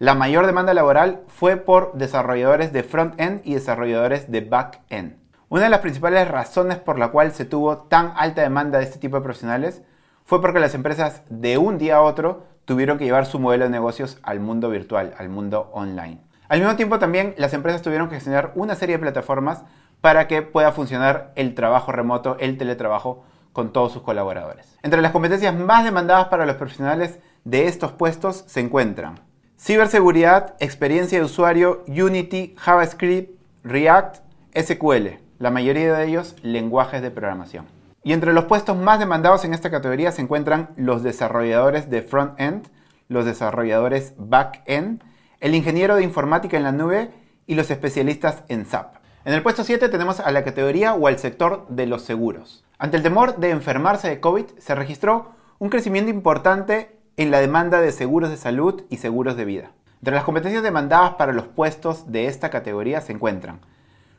La 0.00 0.16
mayor 0.16 0.44
demanda 0.44 0.74
laboral 0.74 1.22
fue 1.28 1.56
por 1.56 1.92
desarrolladores 1.92 2.72
de 2.72 2.82
front-end 2.82 3.42
y 3.44 3.54
desarrolladores 3.54 4.28
de 4.28 4.40
back-end. 4.40 5.18
Una 5.48 5.62
de 5.62 5.68
las 5.68 5.80
principales 5.80 6.26
razones 6.26 6.78
por 6.78 6.98
la 6.98 7.12
cual 7.12 7.30
se 7.30 7.44
tuvo 7.44 7.78
tan 7.78 8.12
alta 8.16 8.42
demanda 8.42 8.78
de 8.78 8.84
este 8.84 8.98
tipo 8.98 9.16
de 9.16 9.22
profesionales 9.22 9.82
fue 10.24 10.40
porque 10.40 10.58
las 10.58 10.74
empresas 10.74 11.22
de 11.30 11.58
un 11.58 11.78
día 11.78 11.98
a 11.98 12.02
otro 12.02 12.42
tuvieron 12.64 12.98
que 12.98 13.04
llevar 13.04 13.24
su 13.24 13.38
modelo 13.38 13.66
de 13.66 13.70
negocios 13.70 14.18
al 14.24 14.40
mundo 14.40 14.68
virtual, 14.68 15.14
al 15.16 15.28
mundo 15.28 15.70
online. 15.72 16.20
Al 16.48 16.58
mismo 16.58 16.74
tiempo 16.74 16.98
también 16.98 17.36
las 17.38 17.54
empresas 17.54 17.80
tuvieron 17.80 18.08
que 18.08 18.16
gestionar 18.16 18.50
una 18.56 18.74
serie 18.74 18.96
de 18.96 19.02
plataformas 19.02 19.62
para 20.00 20.26
que 20.26 20.42
pueda 20.42 20.72
funcionar 20.72 21.30
el 21.36 21.54
trabajo 21.54 21.92
remoto, 21.92 22.36
el 22.40 22.58
teletrabajo 22.58 23.22
con 23.52 23.72
todos 23.72 23.92
sus 23.92 24.02
colaboradores. 24.02 24.76
Entre 24.82 25.00
las 25.00 25.12
competencias 25.12 25.54
más 25.54 25.84
demandadas 25.84 26.26
para 26.26 26.46
los 26.46 26.56
profesionales 26.56 27.20
de 27.44 27.68
estos 27.68 27.92
puestos 27.92 28.42
se 28.48 28.58
encuentran 28.58 29.20
ciberseguridad, 29.64 30.56
experiencia 30.60 31.18
de 31.18 31.24
usuario, 31.24 31.84
Unity, 31.88 32.54
JavaScript, 32.58 33.40
React, 33.62 34.16
SQL, 34.54 35.20
la 35.38 35.50
mayoría 35.50 35.94
de 35.94 36.06
ellos 36.06 36.36
lenguajes 36.42 37.00
de 37.00 37.10
programación. 37.10 37.64
Y 38.02 38.12
entre 38.12 38.34
los 38.34 38.44
puestos 38.44 38.76
más 38.76 38.98
demandados 38.98 39.42
en 39.46 39.54
esta 39.54 39.70
categoría 39.70 40.12
se 40.12 40.20
encuentran 40.20 40.68
los 40.76 41.02
desarrolladores 41.02 41.88
de 41.88 42.02
front-end, 42.02 42.68
los 43.08 43.24
desarrolladores 43.24 44.12
back-end, 44.18 45.02
el 45.40 45.54
ingeniero 45.54 45.96
de 45.96 46.04
informática 46.04 46.58
en 46.58 46.62
la 46.62 46.72
nube 46.72 47.10
y 47.46 47.54
los 47.54 47.70
especialistas 47.70 48.42
en 48.48 48.66
SAP. 48.66 48.96
En 49.24 49.32
el 49.32 49.42
puesto 49.42 49.64
7 49.64 49.88
tenemos 49.88 50.20
a 50.20 50.30
la 50.30 50.44
categoría 50.44 50.92
o 50.92 51.06
al 51.06 51.18
sector 51.18 51.66
de 51.70 51.86
los 51.86 52.02
seguros. 52.02 52.66
Ante 52.76 52.98
el 52.98 53.02
temor 53.02 53.38
de 53.38 53.48
enfermarse 53.48 54.10
de 54.10 54.20
COVID, 54.20 54.44
se 54.58 54.74
registró 54.74 55.32
un 55.58 55.70
crecimiento 55.70 56.10
importante 56.10 56.98
en 57.16 57.30
la 57.30 57.40
demanda 57.40 57.80
de 57.80 57.92
seguros 57.92 58.30
de 58.30 58.36
salud 58.36 58.82
y 58.90 58.96
seguros 58.98 59.36
de 59.36 59.44
vida. 59.44 59.70
Entre 60.00 60.14
las 60.14 60.24
competencias 60.24 60.62
demandadas 60.62 61.14
para 61.14 61.32
los 61.32 61.46
puestos 61.46 62.10
de 62.10 62.26
esta 62.26 62.50
categoría 62.50 63.00
se 63.00 63.12
encuentran 63.12 63.60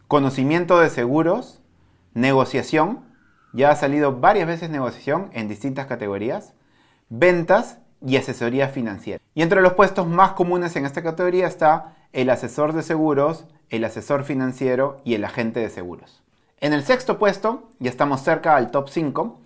conocimiento 0.08 0.80
de 0.80 0.90
seguros, 0.90 1.62
negociación, 2.14 3.00
ya 3.54 3.72
ha 3.72 3.76
salido 3.76 4.20
varias 4.20 4.48
veces 4.48 4.70
negociación 4.70 5.30
en 5.34 5.48
distintas 5.48 5.88
categorías, 5.88 6.54
ventas 7.10 7.80
y 8.06 8.18
asesoría 8.18 8.68
financiera. 8.68 9.22
Y 9.34 9.42
entre 9.42 9.62
los 9.62 9.74
puestos 9.74 10.08
más 10.08 10.34
comunes 10.34 10.76
en 10.76 10.86
esta 10.86 11.02
categoría 11.02 11.48
está 11.48 11.96
el 12.14 12.30
asesor 12.30 12.74
de 12.74 12.84
seguros, 12.84 13.46
el 13.70 13.84
asesor 13.84 14.24
financiero 14.24 14.98
y 15.04 15.16
el 15.16 15.26
agente 15.26 15.60
de 15.60 15.70
seguros. 15.70 16.22
En 16.60 16.74
el 16.74 16.84
sexto 16.84 17.18
puesto, 17.18 17.70
ya 17.80 17.90
estamos 17.90 18.22
cerca 18.22 18.56
al 18.56 18.72
top 18.72 18.90
5, 18.90 19.40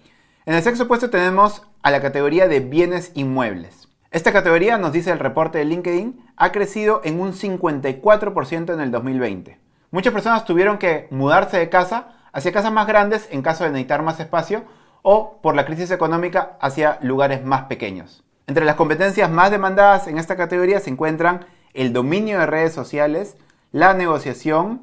en 0.49 0.55
el 0.55 0.63
sexto 0.63 0.87
puesto 0.87 1.11
tenemos 1.11 1.61
a 1.83 1.91
la 1.91 2.01
categoría 2.01 2.47
de 2.47 2.59
bienes 2.59 3.11
inmuebles. 3.13 3.87
Esta 4.09 4.33
categoría, 4.33 4.79
nos 4.79 4.91
dice 4.91 5.11
el 5.11 5.19
reporte 5.19 5.59
de 5.59 5.65
LinkedIn, 5.65 6.25
ha 6.37 6.51
crecido 6.51 7.01
en 7.03 7.19
un 7.19 7.33
54% 7.33 8.73
en 8.73 8.81
el 8.81 8.89
2020. 8.89 9.59
Muchas 9.91 10.11
personas 10.11 10.45
tuvieron 10.45 10.79
que 10.79 11.07
mudarse 11.11 11.59
de 11.59 11.69
casa 11.69 12.15
hacia 12.33 12.51
casas 12.51 12.71
más 12.71 12.87
grandes 12.87 13.27
en 13.29 13.43
caso 13.43 13.63
de 13.63 13.69
necesitar 13.69 14.01
más 14.01 14.19
espacio 14.19 14.63
o 15.03 15.39
por 15.43 15.53
la 15.53 15.67
crisis 15.67 15.91
económica 15.91 16.57
hacia 16.61 16.97
lugares 17.03 17.45
más 17.45 17.65
pequeños. 17.65 18.23
Entre 18.47 18.65
las 18.65 18.75
competencias 18.75 19.29
más 19.29 19.51
demandadas 19.51 20.07
en 20.07 20.17
esta 20.17 20.35
categoría 20.35 20.79
se 20.79 20.89
encuentran 20.89 21.45
el 21.75 21.93
dominio 21.93 22.39
de 22.39 22.47
redes 22.47 22.73
sociales, 22.73 23.37
la 23.71 23.93
negociación 23.93 24.81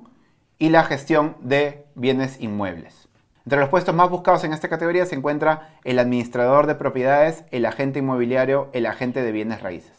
y 0.60 0.68
la 0.68 0.84
gestión 0.84 1.36
de 1.40 1.86
bienes 1.96 2.40
inmuebles. 2.40 3.05
Entre 3.46 3.60
los 3.60 3.68
puestos 3.68 3.94
más 3.94 4.10
buscados 4.10 4.42
en 4.42 4.52
esta 4.52 4.68
categoría 4.68 5.06
se 5.06 5.14
encuentra 5.14 5.68
el 5.84 6.00
administrador 6.00 6.66
de 6.66 6.74
propiedades, 6.74 7.44
el 7.52 7.64
agente 7.64 8.00
inmobiliario, 8.00 8.70
el 8.72 8.86
agente 8.86 9.22
de 9.22 9.30
bienes 9.30 9.62
raíces. 9.62 9.92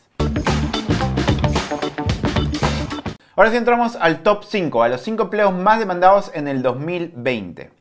Ahora 3.37 3.49
sí 3.49 3.55
entramos 3.55 3.95
al 3.95 4.21
top 4.21 4.43
5, 4.43 4.83
a 4.83 4.89
los 4.89 4.99
5 4.99 5.23
empleos 5.23 5.53
más 5.53 5.79
demandados 5.79 6.29
en 6.33 6.49
el 6.49 6.61
2020. 6.61 7.71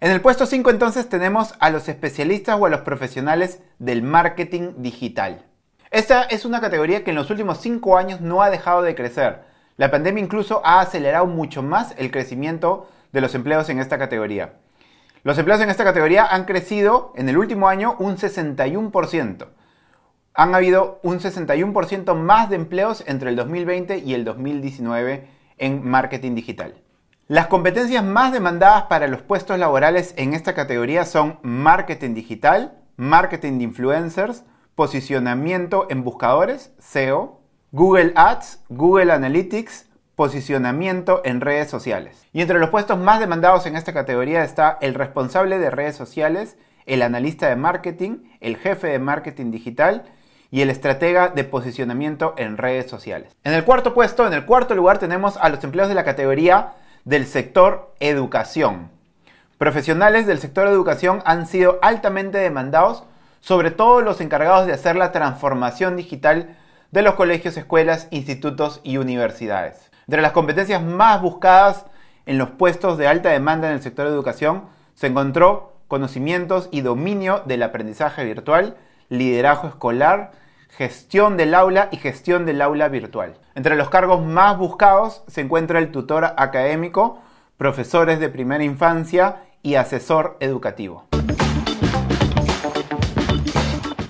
En 0.00 0.10
el 0.10 0.22
puesto 0.22 0.46
5 0.46 0.70
entonces 0.70 1.10
tenemos 1.10 1.56
a 1.60 1.68
los 1.68 1.86
especialistas 1.90 2.58
o 2.58 2.64
a 2.64 2.70
los 2.70 2.80
profesionales 2.80 3.60
del 3.78 4.02
marketing 4.02 4.76
digital. 4.78 5.44
Esta 5.90 6.22
es 6.22 6.46
una 6.46 6.62
categoría 6.62 7.04
que 7.04 7.10
en 7.10 7.16
los 7.16 7.28
últimos 7.28 7.58
5 7.60 7.98
años 7.98 8.22
no 8.22 8.40
ha 8.40 8.48
dejado 8.48 8.80
de 8.80 8.94
crecer. 8.94 9.40
La 9.76 9.90
pandemia 9.90 10.24
incluso 10.24 10.62
ha 10.64 10.80
acelerado 10.80 11.26
mucho 11.26 11.62
más 11.62 11.94
el 11.98 12.10
crecimiento 12.10 12.88
de 13.12 13.20
los 13.20 13.34
empleos 13.34 13.68
en 13.68 13.78
esta 13.78 13.98
categoría. 13.98 14.54
Los 15.22 15.38
empleos 15.38 15.60
en 15.60 15.70
esta 15.70 15.84
categoría 15.84 16.26
han 16.26 16.44
crecido 16.44 17.12
en 17.16 17.28
el 17.28 17.36
último 17.36 17.68
año 17.68 17.96
un 17.98 18.16
61% 18.16 19.48
han 20.40 20.54
habido 20.54 21.00
un 21.02 21.18
61% 21.18 22.14
más 22.14 22.48
de 22.48 22.56
empleos 22.56 23.04
entre 23.06 23.28
el 23.28 23.36
2020 23.36 23.98
y 23.98 24.14
el 24.14 24.24
2019 24.24 25.28
en 25.58 25.86
marketing 25.86 26.34
digital. 26.34 26.74
Las 27.28 27.48
competencias 27.48 28.02
más 28.02 28.32
demandadas 28.32 28.84
para 28.84 29.06
los 29.06 29.20
puestos 29.20 29.58
laborales 29.58 30.14
en 30.16 30.32
esta 30.32 30.54
categoría 30.54 31.04
son 31.04 31.38
marketing 31.42 32.14
digital, 32.14 32.78
marketing 32.96 33.58
de 33.58 33.64
influencers, 33.64 34.44
posicionamiento 34.74 35.86
en 35.90 36.04
buscadores, 36.04 36.72
SEO, 36.78 37.42
Google 37.70 38.12
Ads, 38.16 38.64
Google 38.70 39.12
Analytics, 39.12 39.89
posicionamiento 40.20 41.22
en 41.24 41.40
redes 41.40 41.70
sociales. 41.70 42.26
Y 42.34 42.42
entre 42.42 42.58
los 42.58 42.68
puestos 42.68 42.98
más 42.98 43.20
demandados 43.20 43.64
en 43.64 43.74
esta 43.74 43.94
categoría 43.94 44.44
está 44.44 44.76
el 44.82 44.92
responsable 44.92 45.58
de 45.58 45.70
redes 45.70 45.96
sociales, 45.96 46.58
el 46.84 47.00
analista 47.00 47.48
de 47.48 47.56
marketing, 47.56 48.18
el 48.40 48.58
jefe 48.58 48.88
de 48.88 48.98
marketing 48.98 49.50
digital 49.50 50.04
y 50.50 50.60
el 50.60 50.68
estratega 50.68 51.28
de 51.28 51.44
posicionamiento 51.44 52.34
en 52.36 52.58
redes 52.58 52.90
sociales. 52.90 53.34
En 53.44 53.54
el 53.54 53.64
cuarto 53.64 53.94
puesto, 53.94 54.26
en 54.26 54.34
el 54.34 54.44
cuarto 54.44 54.74
lugar, 54.74 54.98
tenemos 54.98 55.38
a 55.38 55.48
los 55.48 55.64
empleados 55.64 55.88
de 55.88 55.94
la 55.94 56.04
categoría 56.04 56.74
del 57.06 57.24
sector 57.26 57.94
educación. 57.98 58.90
Profesionales 59.56 60.26
del 60.26 60.38
sector 60.38 60.68
educación 60.68 61.22
han 61.24 61.46
sido 61.46 61.78
altamente 61.80 62.36
demandados, 62.36 63.04
sobre 63.40 63.70
todo 63.70 64.02
los 64.02 64.20
encargados 64.20 64.66
de 64.66 64.74
hacer 64.74 64.96
la 64.96 65.12
transformación 65.12 65.96
digital 65.96 66.58
de 66.90 67.00
los 67.00 67.14
colegios, 67.14 67.56
escuelas, 67.56 68.06
institutos 68.10 68.82
y 68.82 68.98
universidades. 68.98 69.89
Entre 70.06 70.22
las 70.22 70.32
competencias 70.32 70.82
más 70.82 71.20
buscadas 71.20 71.86
en 72.26 72.38
los 72.38 72.50
puestos 72.50 72.98
de 72.98 73.06
alta 73.06 73.30
demanda 73.30 73.68
en 73.68 73.74
el 73.74 73.82
sector 73.82 74.06
de 74.06 74.12
educación 74.12 74.64
se 74.94 75.06
encontró 75.06 75.74
conocimientos 75.88 76.68
y 76.70 76.82
dominio 76.82 77.42
del 77.46 77.62
aprendizaje 77.62 78.24
virtual, 78.24 78.76
liderazgo 79.08 79.68
escolar, 79.68 80.32
gestión 80.68 81.36
del 81.36 81.54
aula 81.54 81.88
y 81.90 81.96
gestión 81.96 82.46
del 82.46 82.62
aula 82.62 82.88
virtual. 82.88 83.36
Entre 83.54 83.76
los 83.76 83.90
cargos 83.90 84.24
más 84.24 84.56
buscados 84.56 85.22
se 85.26 85.40
encuentra 85.40 85.78
el 85.78 85.90
tutor 85.90 86.24
académico, 86.36 87.20
profesores 87.56 88.20
de 88.20 88.28
primera 88.28 88.64
infancia 88.64 89.42
y 89.62 89.74
asesor 89.74 90.36
educativo. 90.40 91.06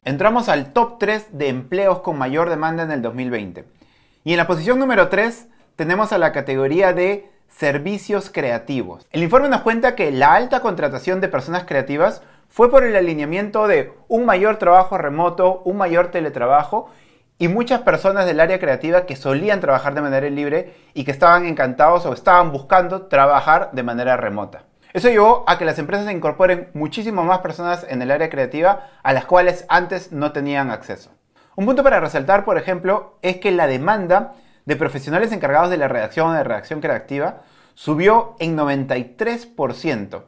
Entramos 0.04 0.49
al 0.49 0.73
top 0.73 0.99
3 0.99 1.38
de 1.38 1.49
empleos 1.49 2.00
con 2.00 2.18
mayor 2.18 2.50
demanda 2.50 2.82
en 2.82 2.90
el 2.90 3.02
2020. 3.02 3.64
Y 4.25 4.32
en 4.32 4.37
la 4.37 4.47
posición 4.47 4.78
número 4.78 5.09
3 5.09 5.49
tenemos 5.80 6.12
a 6.12 6.18
la 6.18 6.32
categoría 6.32 6.92
de 6.92 7.30
servicios 7.49 8.28
creativos. 8.28 9.06
El 9.12 9.22
informe 9.22 9.49
nos 9.49 9.62
cuenta 9.62 9.94
que 9.94 10.10
la 10.10 10.34
alta 10.34 10.60
contratación 10.60 11.22
de 11.22 11.28
personas 11.28 11.64
creativas 11.64 12.20
fue 12.50 12.70
por 12.70 12.84
el 12.84 12.94
alineamiento 12.96 13.66
de 13.66 13.94
un 14.06 14.26
mayor 14.26 14.58
trabajo 14.58 14.99
remoto, 14.99 15.62
un 15.64 15.78
mayor 15.78 16.10
teletrabajo 16.10 16.90
y 17.38 17.49
muchas 17.49 17.80
personas 17.80 18.26
del 18.26 18.40
área 18.40 18.60
creativa 18.60 19.06
que 19.06 19.16
solían 19.16 19.60
trabajar 19.60 19.94
de 19.94 20.02
manera 20.02 20.28
libre 20.28 20.75
y 20.92 21.04
que 21.04 21.12
estaban 21.12 21.46
encantados 21.46 22.04
o 22.04 22.12
estaban 22.12 22.52
buscando 22.52 23.06
trabajar 23.06 23.70
de 23.72 23.82
manera 23.82 24.18
remota. 24.18 24.64
Eso 24.92 25.08
llevó 25.08 25.44
a 25.46 25.56
que 25.56 25.64
las 25.64 25.78
empresas 25.78 26.12
incorporen 26.12 26.68
muchísimas 26.75 27.25
más 27.25 27.38
personas 27.38 27.87
en 27.88 28.02
el 28.02 28.10
área 28.10 28.28
creativa 28.28 28.90
a 29.02 29.14
las 29.14 29.25
cuales 29.25 29.64
antes 29.70 30.12
no 30.12 30.32
tenían 30.32 30.70
acceso. 30.70 31.10
Un 31.56 31.64
punto 31.64 31.82
para 31.82 32.00
resaltar, 32.00 32.44
por 32.44 32.58
ejemplo, 32.58 33.16
es 33.22 33.38
que 33.38 33.50
la 33.50 33.66
demanda 33.66 34.34
de 34.64 34.76
profesionales 34.76 35.33
encargados 35.33 35.71
de 35.71 35.76
la 35.76 35.88
redacción 35.88 36.31
o 36.31 36.33
de 36.33 36.45
redacción 36.45 36.81
creativa 36.81 37.43
subió 37.75 38.37
en 38.38 38.57
93%, 38.57 40.23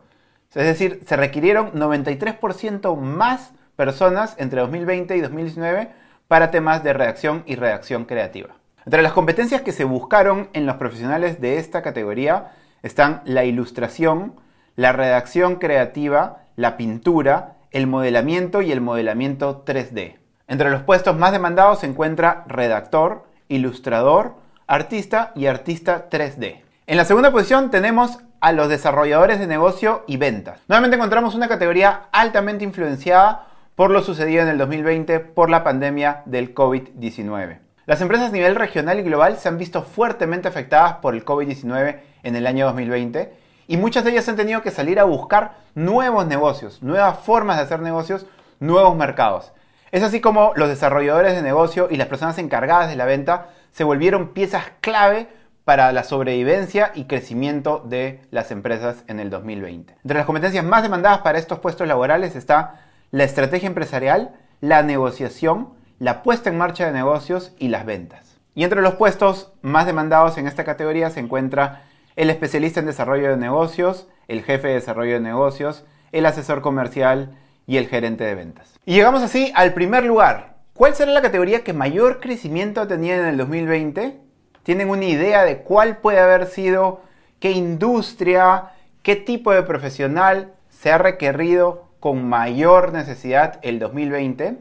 es 0.54 0.66
decir, 0.66 1.00
se 1.06 1.16
requirieron 1.16 1.72
93% 1.72 2.96
más 2.96 3.52
personas 3.76 4.34
entre 4.38 4.60
2020 4.60 5.16
y 5.16 5.20
2019 5.22 5.88
para 6.28 6.50
temas 6.50 6.84
de 6.84 6.92
redacción 6.92 7.42
y 7.46 7.56
redacción 7.56 8.04
creativa. 8.04 8.50
Entre 8.84 9.02
las 9.02 9.12
competencias 9.12 9.62
que 9.62 9.72
se 9.72 9.84
buscaron 9.84 10.50
en 10.52 10.66
los 10.66 10.76
profesionales 10.76 11.40
de 11.40 11.58
esta 11.58 11.82
categoría 11.82 12.52
están 12.82 13.22
la 13.24 13.44
ilustración, 13.44 14.34
la 14.76 14.92
redacción 14.92 15.56
creativa, 15.56 16.44
la 16.56 16.76
pintura, 16.76 17.56
el 17.70 17.86
modelamiento 17.86 18.60
y 18.60 18.72
el 18.72 18.80
modelamiento 18.80 19.64
3D. 19.64 20.16
Entre 20.48 20.68
los 20.68 20.82
puestos 20.82 21.16
más 21.16 21.32
demandados 21.32 21.80
se 21.80 21.86
encuentra 21.86 22.44
redactor, 22.46 23.24
ilustrador, 23.54 24.34
artista 24.66 25.32
y 25.34 25.46
artista 25.46 26.08
3D. 26.10 26.62
En 26.86 26.96
la 26.96 27.04
segunda 27.04 27.30
posición 27.30 27.70
tenemos 27.70 28.18
a 28.40 28.52
los 28.52 28.68
desarrolladores 28.68 29.38
de 29.38 29.46
negocio 29.46 30.04
y 30.06 30.16
ventas. 30.16 30.60
Nuevamente 30.66 30.96
encontramos 30.96 31.34
una 31.34 31.48
categoría 31.48 32.08
altamente 32.10 32.64
influenciada 32.64 33.46
por 33.76 33.90
lo 33.90 34.02
sucedido 34.02 34.42
en 34.42 34.48
el 34.48 34.58
2020 34.58 35.20
por 35.20 35.50
la 35.50 35.62
pandemia 35.62 36.22
del 36.24 36.54
COVID-19. 36.54 37.58
Las 37.86 38.00
empresas 38.00 38.30
a 38.30 38.32
nivel 38.32 38.56
regional 38.56 38.98
y 38.98 39.02
global 39.02 39.38
se 39.38 39.48
han 39.48 39.58
visto 39.58 39.82
fuertemente 39.82 40.48
afectadas 40.48 40.94
por 40.94 41.14
el 41.14 41.24
COVID-19 41.24 41.98
en 42.22 42.36
el 42.36 42.46
año 42.46 42.66
2020 42.66 43.32
y 43.68 43.76
muchas 43.76 44.04
de 44.04 44.10
ellas 44.10 44.28
han 44.28 44.36
tenido 44.36 44.62
que 44.62 44.70
salir 44.70 44.98
a 44.98 45.04
buscar 45.04 45.58
nuevos 45.74 46.26
negocios, 46.26 46.82
nuevas 46.82 47.18
formas 47.18 47.56
de 47.56 47.64
hacer 47.64 47.80
negocios, 47.80 48.26
nuevos 48.60 48.96
mercados. 48.96 49.52
Es 49.92 50.02
así 50.02 50.22
como 50.22 50.52
los 50.56 50.70
desarrolladores 50.70 51.34
de 51.34 51.42
negocio 51.42 51.88
y 51.90 51.98
las 51.98 52.08
personas 52.08 52.38
encargadas 52.38 52.88
de 52.88 52.96
la 52.96 53.04
venta 53.04 53.50
se 53.72 53.84
volvieron 53.84 54.28
piezas 54.28 54.64
clave 54.80 55.28
para 55.64 55.92
la 55.92 56.02
sobrevivencia 56.02 56.92
y 56.94 57.04
crecimiento 57.04 57.84
de 57.86 58.22
las 58.30 58.50
empresas 58.52 59.04
en 59.06 59.20
el 59.20 59.28
2020. 59.28 59.94
Entre 60.02 60.16
las 60.16 60.24
competencias 60.24 60.64
más 60.64 60.82
demandadas 60.82 61.18
para 61.18 61.38
estos 61.38 61.58
puestos 61.58 61.86
laborales 61.86 62.36
está 62.36 62.80
la 63.10 63.24
estrategia 63.24 63.66
empresarial, 63.66 64.34
la 64.62 64.82
negociación, 64.82 65.74
la 65.98 66.22
puesta 66.22 66.48
en 66.48 66.56
marcha 66.56 66.86
de 66.86 66.92
negocios 66.92 67.52
y 67.58 67.68
las 67.68 67.84
ventas. 67.84 68.38
Y 68.54 68.64
entre 68.64 68.80
los 68.80 68.94
puestos 68.94 69.52
más 69.60 69.84
demandados 69.84 70.38
en 70.38 70.46
esta 70.46 70.64
categoría 70.64 71.10
se 71.10 71.20
encuentra 71.20 71.82
el 72.16 72.30
especialista 72.30 72.80
en 72.80 72.86
desarrollo 72.86 73.28
de 73.28 73.36
negocios, 73.36 74.08
el 74.26 74.42
jefe 74.42 74.68
de 74.68 74.74
desarrollo 74.74 75.12
de 75.12 75.20
negocios, 75.20 75.84
el 76.12 76.24
asesor 76.24 76.62
comercial 76.62 77.36
y 77.66 77.76
el 77.76 77.88
gerente 77.88 78.24
de 78.24 78.34
ventas. 78.34 78.78
Y 78.84 78.94
llegamos 78.94 79.22
así 79.22 79.52
al 79.54 79.74
primer 79.74 80.04
lugar. 80.04 80.56
¿Cuál 80.74 80.94
será 80.94 81.12
la 81.12 81.22
categoría 81.22 81.64
que 81.64 81.72
mayor 81.72 82.20
crecimiento 82.20 82.80
ha 82.80 82.88
tenido 82.88 83.16
en 83.16 83.26
el 83.26 83.36
2020? 83.36 84.18
¿Tienen 84.62 84.88
una 84.88 85.04
idea 85.04 85.44
de 85.44 85.58
cuál 85.58 85.98
puede 85.98 86.18
haber 86.18 86.46
sido, 86.46 87.02
qué 87.40 87.52
industria, 87.52 88.70
qué 89.02 89.16
tipo 89.16 89.52
de 89.52 89.62
profesional 89.62 90.54
se 90.70 90.90
ha 90.90 90.98
requerido 90.98 91.88
con 92.00 92.28
mayor 92.28 92.92
necesidad 92.92 93.58
el 93.62 93.78
2020? 93.78 94.56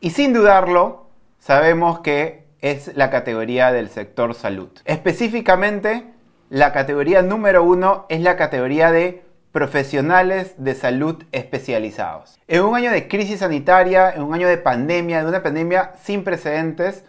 Y 0.00 0.10
sin 0.10 0.32
dudarlo, 0.32 1.08
sabemos 1.38 2.00
que 2.00 2.46
es 2.60 2.96
la 2.96 3.10
categoría 3.10 3.72
del 3.72 3.88
sector 3.88 4.34
salud. 4.34 4.70
Específicamente, 4.84 6.04
la 6.48 6.72
categoría 6.72 7.22
número 7.22 7.64
uno 7.64 8.06
es 8.08 8.20
la 8.20 8.36
categoría 8.36 8.92
de 8.92 9.25
profesionales 9.56 10.52
de 10.58 10.74
salud 10.74 11.24
especializados. 11.32 12.38
En 12.46 12.62
un 12.62 12.76
año 12.76 12.90
de 12.90 13.08
crisis 13.08 13.38
sanitaria, 13.38 14.10
en 14.10 14.20
un 14.20 14.34
año 14.34 14.48
de 14.48 14.58
pandemia, 14.58 15.22
de 15.22 15.30
una 15.30 15.42
pandemia 15.42 15.92
sin 16.02 16.24
precedentes, 16.24 17.04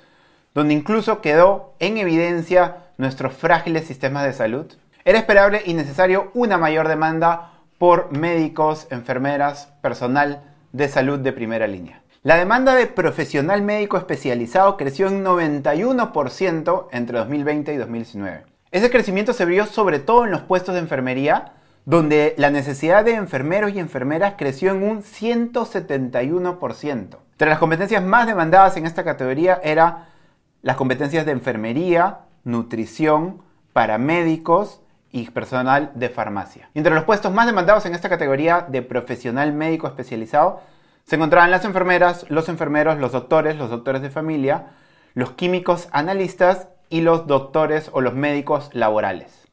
donde 0.55 0.73
incluso 0.73 1.19
quedó 1.19 1.73
en 1.79 1.97
evidencia 1.97 2.85
nuestros 2.97 3.33
frágiles 3.33 3.85
sistemas 3.85 4.23
de 4.23 4.31
salud, 4.31 4.65
era 5.03 5.19
esperable 5.19 5.61
y 5.65 5.73
necesario 5.73 6.31
una 6.33 6.57
mayor 6.57 6.87
demanda 6.87 7.51
por 7.77 8.17
médicos, 8.17 8.87
enfermeras, 8.91 9.73
personal 9.81 10.41
de 10.71 10.87
salud 10.87 11.19
de 11.19 11.33
primera 11.33 11.67
línea. 11.67 12.01
La 12.23 12.37
demanda 12.37 12.75
de 12.75 12.87
profesional 12.87 13.61
médico 13.61 13.97
especializado 13.97 14.77
creció 14.77 15.09
en 15.09 15.25
91% 15.25 16.87
entre 16.93 17.17
2020 17.17 17.73
y 17.73 17.75
2019. 17.75 18.45
Ese 18.71 18.89
crecimiento 18.89 19.33
se 19.33 19.43
vio 19.43 19.65
sobre 19.65 19.99
todo 19.99 20.23
en 20.23 20.31
los 20.31 20.43
puestos 20.43 20.75
de 20.75 20.79
enfermería, 20.79 21.51
donde 21.87 22.35
la 22.37 22.51
necesidad 22.51 23.03
de 23.05 23.13
enfermeros 23.13 23.71
y 23.71 23.79
enfermeras 23.79 24.33
creció 24.37 24.71
en 24.71 24.83
un 24.83 25.03
171%. 25.03 27.17
Entre 27.31 27.49
las 27.49 27.59
competencias 27.59 28.03
más 28.03 28.27
demandadas 28.27 28.75
en 28.75 28.85
esta 28.85 29.05
categoría 29.05 29.61
eran 29.63 30.03
las 30.61 30.75
competencias 30.75 31.25
de 31.25 31.31
enfermería, 31.31 32.19
nutrición, 32.43 33.41
paramédicos 33.71 34.81
y 35.13 35.29
personal 35.29 35.93
de 35.95 36.09
farmacia. 36.09 36.69
entre 36.73 36.93
los 36.93 37.05
puestos 37.05 37.31
más 37.31 37.45
demandados 37.45 37.85
en 37.85 37.95
esta 37.95 38.09
categoría 38.09 38.65
de 38.67 38.81
profesional 38.81 39.53
médico 39.53 39.87
especializado 39.87 40.59
se 41.05 41.15
encontraban 41.15 41.51
las 41.51 41.63
enfermeras, 41.63 42.25
los 42.27 42.49
enfermeros, 42.49 42.97
los 42.97 43.13
doctores, 43.13 43.55
los 43.55 43.69
doctores 43.69 44.01
de 44.01 44.09
familia, 44.09 44.71
los 45.13 45.31
químicos 45.31 45.87
analistas 45.93 46.67
y 46.89 46.99
los 46.99 47.27
doctores 47.27 47.89
o 47.93 48.01
los 48.01 48.13
médicos 48.13 48.69
laborales. 48.73 49.46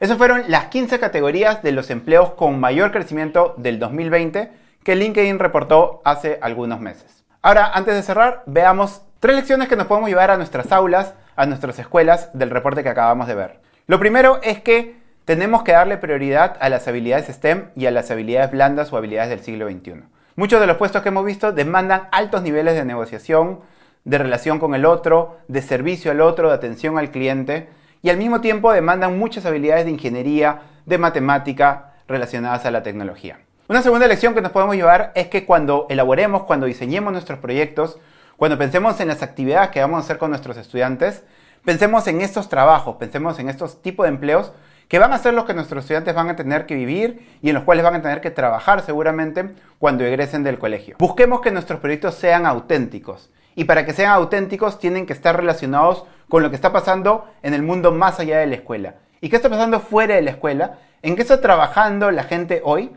Esas 0.00 0.18
fueron 0.18 0.44
las 0.48 0.66
15 0.66 0.98
categorías 0.98 1.62
de 1.62 1.70
los 1.70 1.88
empleos 1.88 2.32
con 2.32 2.58
mayor 2.58 2.90
crecimiento 2.90 3.54
del 3.58 3.78
2020 3.78 4.50
que 4.82 4.96
LinkedIn 4.96 5.38
reportó 5.38 6.02
hace 6.04 6.38
algunos 6.42 6.80
meses. 6.80 7.24
Ahora, 7.42 7.70
antes 7.72 7.94
de 7.94 8.02
cerrar, 8.02 8.42
veamos 8.46 9.02
tres 9.20 9.36
lecciones 9.36 9.68
que 9.68 9.76
nos 9.76 9.86
podemos 9.86 10.10
llevar 10.10 10.32
a 10.32 10.36
nuestras 10.36 10.72
aulas, 10.72 11.14
a 11.36 11.46
nuestras 11.46 11.78
escuelas 11.78 12.28
del 12.32 12.50
reporte 12.50 12.82
que 12.82 12.88
acabamos 12.88 13.28
de 13.28 13.36
ver. 13.36 13.60
Lo 13.86 14.00
primero 14.00 14.40
es 14.42 14.60
que 14.60 14.96
tenemos 15.24 15.62
que 15.62 15.72
darle 15.72 15.96
prioridad 15.96 16.56
a 16.60 16.68
las 16.68 16.88
habilidades 16.88 17.28
STEM 17.28 17.68
y 17.76 17.86
a 17.86 17.92
las 17.92 18.10
habilidades 18.10 18.50
blandas 18.50 18.92
o 18.92 18.96
habilidades 18.96 19.30
del 19.30 19.40
siglo 19.40 19.70
XXI. 19.70 20.02
Muchos 20.34 20.60
de 20.60 20.66
los 20.66 20.76
puestos 20.76 21.02
que 21.02 21.10
hemos 21.10 21.24
visto 21.24 21.52
demandan 21.52 22.08
altos 22.10 22.42
niveles 22.42 22.74
de 22.74 22.84
negociación, 22.84 23.60
de 24.02 24.18
relación 24.18 24.58
con 24.58 24.74
el 24.74 24.86
otro, 24.86 25.38
de 25.46 25.62
servicio 25.62 26.10
al 26.10 26.20
otro, 26.20 26.48
de 26.48 26.56
atención 26.56 26.98
al 26.98 27.12
cliente 27.12 27.68
y 28.04 28.10
al 28.10 28.18
mismo 28.18 28.42
tiempo 28.42 28.70
demandan 28.70 29.18
muchas 29.18 29.46
habilidades 29.46 29.86
de 29.86 29.90
ingeniería, 29.90 30.60
de 30.84 30.98
matemática 30.98 31.94
relacionadas 32.06 32.66
a 32.66 32.70
la 32.70 32.82
tecnología. 32.82 33.38
Una 33.66 33.80
segunda 33.80 34.06
lección 34.06 34.34
que 34.34 34.42
nos 34.42 34.52
podemos 34.52 34.76
llevar 34.76 35.10
es 35.14 35.28
que 35.28 35.46
cuando 35.46 35.86
elaboremos, 35.88 36.42
cuando 36.42 36.66
diseñemos 36.66 37.14
nuestros 37.14 37.38
proyectos, 37.38 37.98
cuando 38.36 38.58
pensemos 38.58 39.00
en 39.00 39.08
las 39.08 39.22
actividades 39.22 39.70
que 39.70 39.80
vamos 39.80 39.96
a 39.96 40.00
hacer 40.00 40.18
con 40.18 40.28
nuestros 40.28 40.58
estudiantes, 40.58 41.24
pensemos 41.64 42.06
en 42.06 42.20
estos 42.20 42.50
trabajos, 42.50 42.96
pensemos 42.96 43.38
en 43.38 43.48
estos 43.48 43.80
tipos 43.80 44.04
de 44.04 44.10
empleos 44.10 44.52
que 44.88 44.98
van 44.98 45.14
a 45.14 45.18
ser 45.18 45.32
los 45.32 45.46
que 45.46 45.54
nuestros 45.54 45.84
estudiantes 45.84 46.14
van 46.14 46.28
a 46.28 46.36
tener 46.36 46.66
que 46.66 46.74
vivir 46.74 47.38
y 47.40 47.48
en 47.48 47.54
los 47.54 47.64
cuales 47.64 47.84
van 47.84 47.94
a 47.94 48.02
tener 48.02 48.20
que 48.20 48.30
trabajar 48.30 48.82
seguramente 48.82 49.54
cuando 49.78 50.04
egresen 50.04 50.42
del 50.42 50.58
colegio. 50.58 50.96
Busquemos 50.98 51.40
que 51.40 51.50
nuestros 51.50 51.80
proyectos 51.80 52.16
sean 52.16 52.44
auténticos 52.44 53.30
y 53.54 53.64
para 53.64 53.86
que 53.86 53.94
sean 53.94 54.12
auténticos 54.12 54.78
tienen 54.78 55.06
que 55.06 55.14
estar 55.14 55.34
relacionados 55.34 56.04
con 56.28 56.42
lo 56.42 56.50
que 56.50 56.56
está 56.56 56.72
pasando 56.72 57.26
en 57.42 57.54
el 57.54 57.62
mundo 57.62 57.92
más 57.92 58.20
allá 58.20 58.38
de 58.38 58.46
la 58.46 58.56
escuela. 58.56 58.94
¿Y 59.20 59.28
qué 59.28 59.36
está 59.36 59.48
pasando 59.48 59.80
fuera 59.80 60.14
de 60.14 60.22
la 60.22 60.32
escuela? 60.32 60.78
¿En 61.02 61.16
qué 61.16 61.22
está 61.22 61.40
trabajando 61.40 62.10
la 62.10 62.24
gente 62.24 62.60
hoy? 62.64 62.92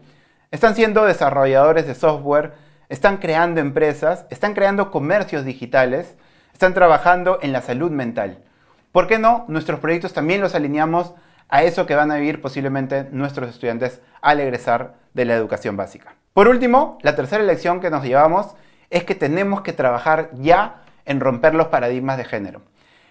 Están 0.51 0.75
siendo 0.75 1.05
desarrolladores 1.05 1.87
de 1.87 1.95
software, 1.95 2.53
están 2.89 3.17
creando 3.17 3.59
empresas, 3.59 4.25
están 4.29 4.53
creando 4.53 4.91
comercios 4.91 5.45
digitales, 5.45 6.15
están 6.53 6.73
trabajando 6.73 7.39
en 7.41 7.51
la 7.51 7.61
salud 7.61 7.91
mental. 7.91 8.43
¿Por 8.91 9.07
qué 9.07 9.19
no? 9.19 9.45
Nuestros 9.47 9.79
proyectos 9.79 10.13
también 10.13 10.41
los 10.41 10.55
alineamos 10.55 11.13
a 11.49 11.63
eso 11.63 11.85
que 11.85 11.95
van 11.95 12.11
a 12.11 12.15
vivir 12.15 12.41
posiblemente 12.41 13.07
nuestros 13.11 13.49
estudiantes 13.49 14.01
al 14.21 14.39
egresar 14.39 14.95
de 15.13 15.25
la 15.25 15.35
educación 15.35 15.77
básica. 15.77 16.15
Por 16.33 16.47
último, 16.47 16.97
la 17.01 17.15
tercera 17.15 17.43
lección 17.43 17.79
que 17.79 17.89
nos 17.89 18.03
llevamos 18.03 18.55
es 18.89 19.03
que 19.03 19.15
tenemos 19.15 19.61
que 19.61 19.73
trabajar 19.73 20.29
ya 20.33 20.81
en 21.05 21.19
romper 21.19 21.55
los 21.55 21.67
paradigmas 21.67 22.17
de 22.17 22.25
género. 22.25 22.61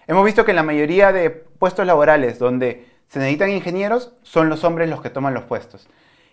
Hemos 0.07 0.23
visto 0.23 0.45
que 0.45 0.51
en 0.51 0.55
la 0.55 0.63
mayoría 0.63 1.11
de 1.11 1.29
puestos 1.29 1.85
laborales 1.85 2.39
donde 2.39 2.87
se 3.09 3.19
necesitan 3.19 3.49
ingenieros 3.49 4.13
son 4.23 4.47
los 4.47 4.63
hombres 4.63 4.89
los 4.89 5.01
que 5.01 5.09
toman 5.09 5.33
los 5.33 5.43
puestos. 5.43 5.89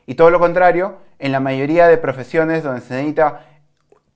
Y 0.07 0.15
todo 0.15 0.31
lo 0.31 0.39
contrario, 0.39 0.99
en 1.19 1.33
la 1.33 1.41
mayoría 1.41 1.89
de 1.89 1.99
profesiones 1.99 2.63
donde 2.63 2.81
se 2.83 2.95
necesita 2.95 3.47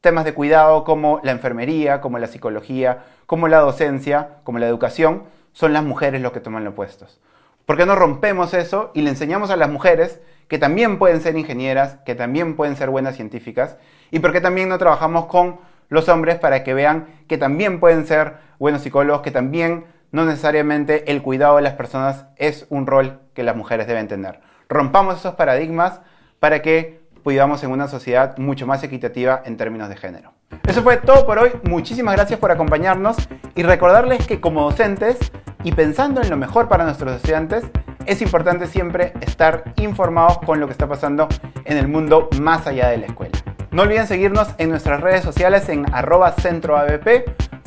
temas 0.00 0.24
de 0.24 0.32
cuidado 0.32 0.84
como 0.84 1.20
la 1.24 1.32
enfermería, 1.32 2.00
como 2.00 2.20
la 2.20 2.28
psicología, 2.28 3.04
como 3.26 3.48
la 3.48 3.58
docencia, 3.58 4.36
como 4.44 4.60
la 4.60 4.68
educación, 4.68 5.24
son 5.52 5.72
las 5.72 5.82
mujeres 5.82 6.22
los 6.22 6.30
que 6.30 6.40
toman 6.40 6.64
los 6.64 6.74
puestos. 6.74 7.20
¿Por 7.66 7.76
qué 7.76 7.84
no 7.84 7.96
rompemos 7.96 8.54
eso 8.54 8.92
y 8.94 9.02
le 9.02 9.10
enseñamos 9.10 9.50
a 9.50 9.56
las 9.56 9.68
mujeres 9.68 10.20
que 10.46 10.58
también 10.58 11.00
pueden 11.00 11.20
ser 11.20 11.36
ingenieras, 11.36 11.96
que 12.06 12.14
también 12.14 12.54
pueden 12.54 12.76
ser 12.76 12.90
buenas 12.90 13.16
científicas? 13.16 13.76
¿Y 14.12 14.20
por 14.20 14.32
qué 14.32 14.40
también 14.40 14.68
no 14.68 14.78
trabajamos 14.78 15.26
con 15.26 15.58
los 15.88 16.08
hombres 16.08 16.38
para 16.38 16.64
que 16.64 16.74
vean 16.74 17.06
que 17.26 17.38
también 17.38 17.80
pueden 17.80 18.06
ser 18.06 18.36
buenos 18.58 18.82
psicólogos, 18.82 19.22
que 19.22 19.30
también 19.30 19.86
no 20.10 20.24
necesariamente 20.24 21.10
el 21.10 21.22
cuidado 21.22 21.56
de 21.56 21.62
las 21.62 21.74
personas 21.74 22.26
es 22.36 22.66
un 22.70 22.86
rol 22.86 23.20
que 23.34 23.42
las 23.42 23.56
mujeres 23.56 23.86
deben 23.86 24.08
tener? 24.08 24.40
Rompamos 24.68 25.18
esos 25.18 25.34
paradigmas 25.34 26.00
para 26.40 26.62
que 26.62 27.00
vivamos 27.24 27.62
en 27.62 27.70
una 27.70 27.88
sociedad 27.88 28.36
mucho 28.38 28.66
más 28.66 28.82
equitativa 28.82 29.42
en 29.44 29.56
términos 29.56 29.88
de 29.88 29.96
género. 29.96 30.32
Eso 30.66 30.82
fue 30.82 30.96
todo 30.96 31.26
por 31.26 31.38
hoy. 31.38 31.50
Muchísimas 31.64 32.16
gracias 32.16 32.40
por 32.40 32.50
acompañarnos 32.50 33.16
y 33.54 33.62
recordarles 33.62 34.26
que 34.26 34.40
como 34.40 34.62
docentes 34.62 35.18
y 35.62 35.72
pensando 35.72 36.22
en 36.22 36.30
lo 36.30 36.36
mejor 36.36 36.68
para 36.68 36.84
nuestros 36.84 37.16
estudiantes, 37.16 37.64
es 38.08 38.22
importante 38.22 38.66
siempre 38.66 39.12
estar 39.20 39.64
informados 39.76 40.38
con 40.38 40.58
lo 40.58 40.66
que 40.66 40.72
está 40.72 40.88
pasando 40.88 41.28
en 41.66 41.76
el 41.76 41.88
mundo 41.88 42.30
más 42.40 42.66
allá 42.66 42.88
de 42.88 42.96
la 42.96 43.06
escuela. 43.06 43.38
No 43.70 43.82
olviden 43.82 44.06
seguirnos 44.06 44.48
en 44.56 44.70
nuestras 44.70 45.02
redes 45.02 45.22
sociales 45.22 45.68
en 45.68 45.84
arroba 45.94 46.32
centroabp 46.32 47.06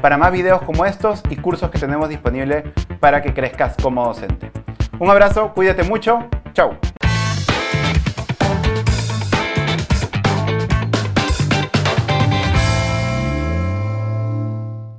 para 0.02 0.18
más 0.18 0.32
videos 0.32 0.64
como 0.64 0.86
estos 0.86 1.22
y 1.30 1.36
cursos 1.36 1.70
que 1.70 1.78
tenemos 1.78 2.10
disponibles 2.10 2.64
para 3.00 3.22
que 3.22 3.36
crezcas 3.36 3.76
como 3.82 4.04
docente. 4.04 4.52
Un 5.00 5.12
abrazo, 5.12 5.54
cuídate 5.54 5.84
mucho, 5.84 6.28
chao. 6.54 6.76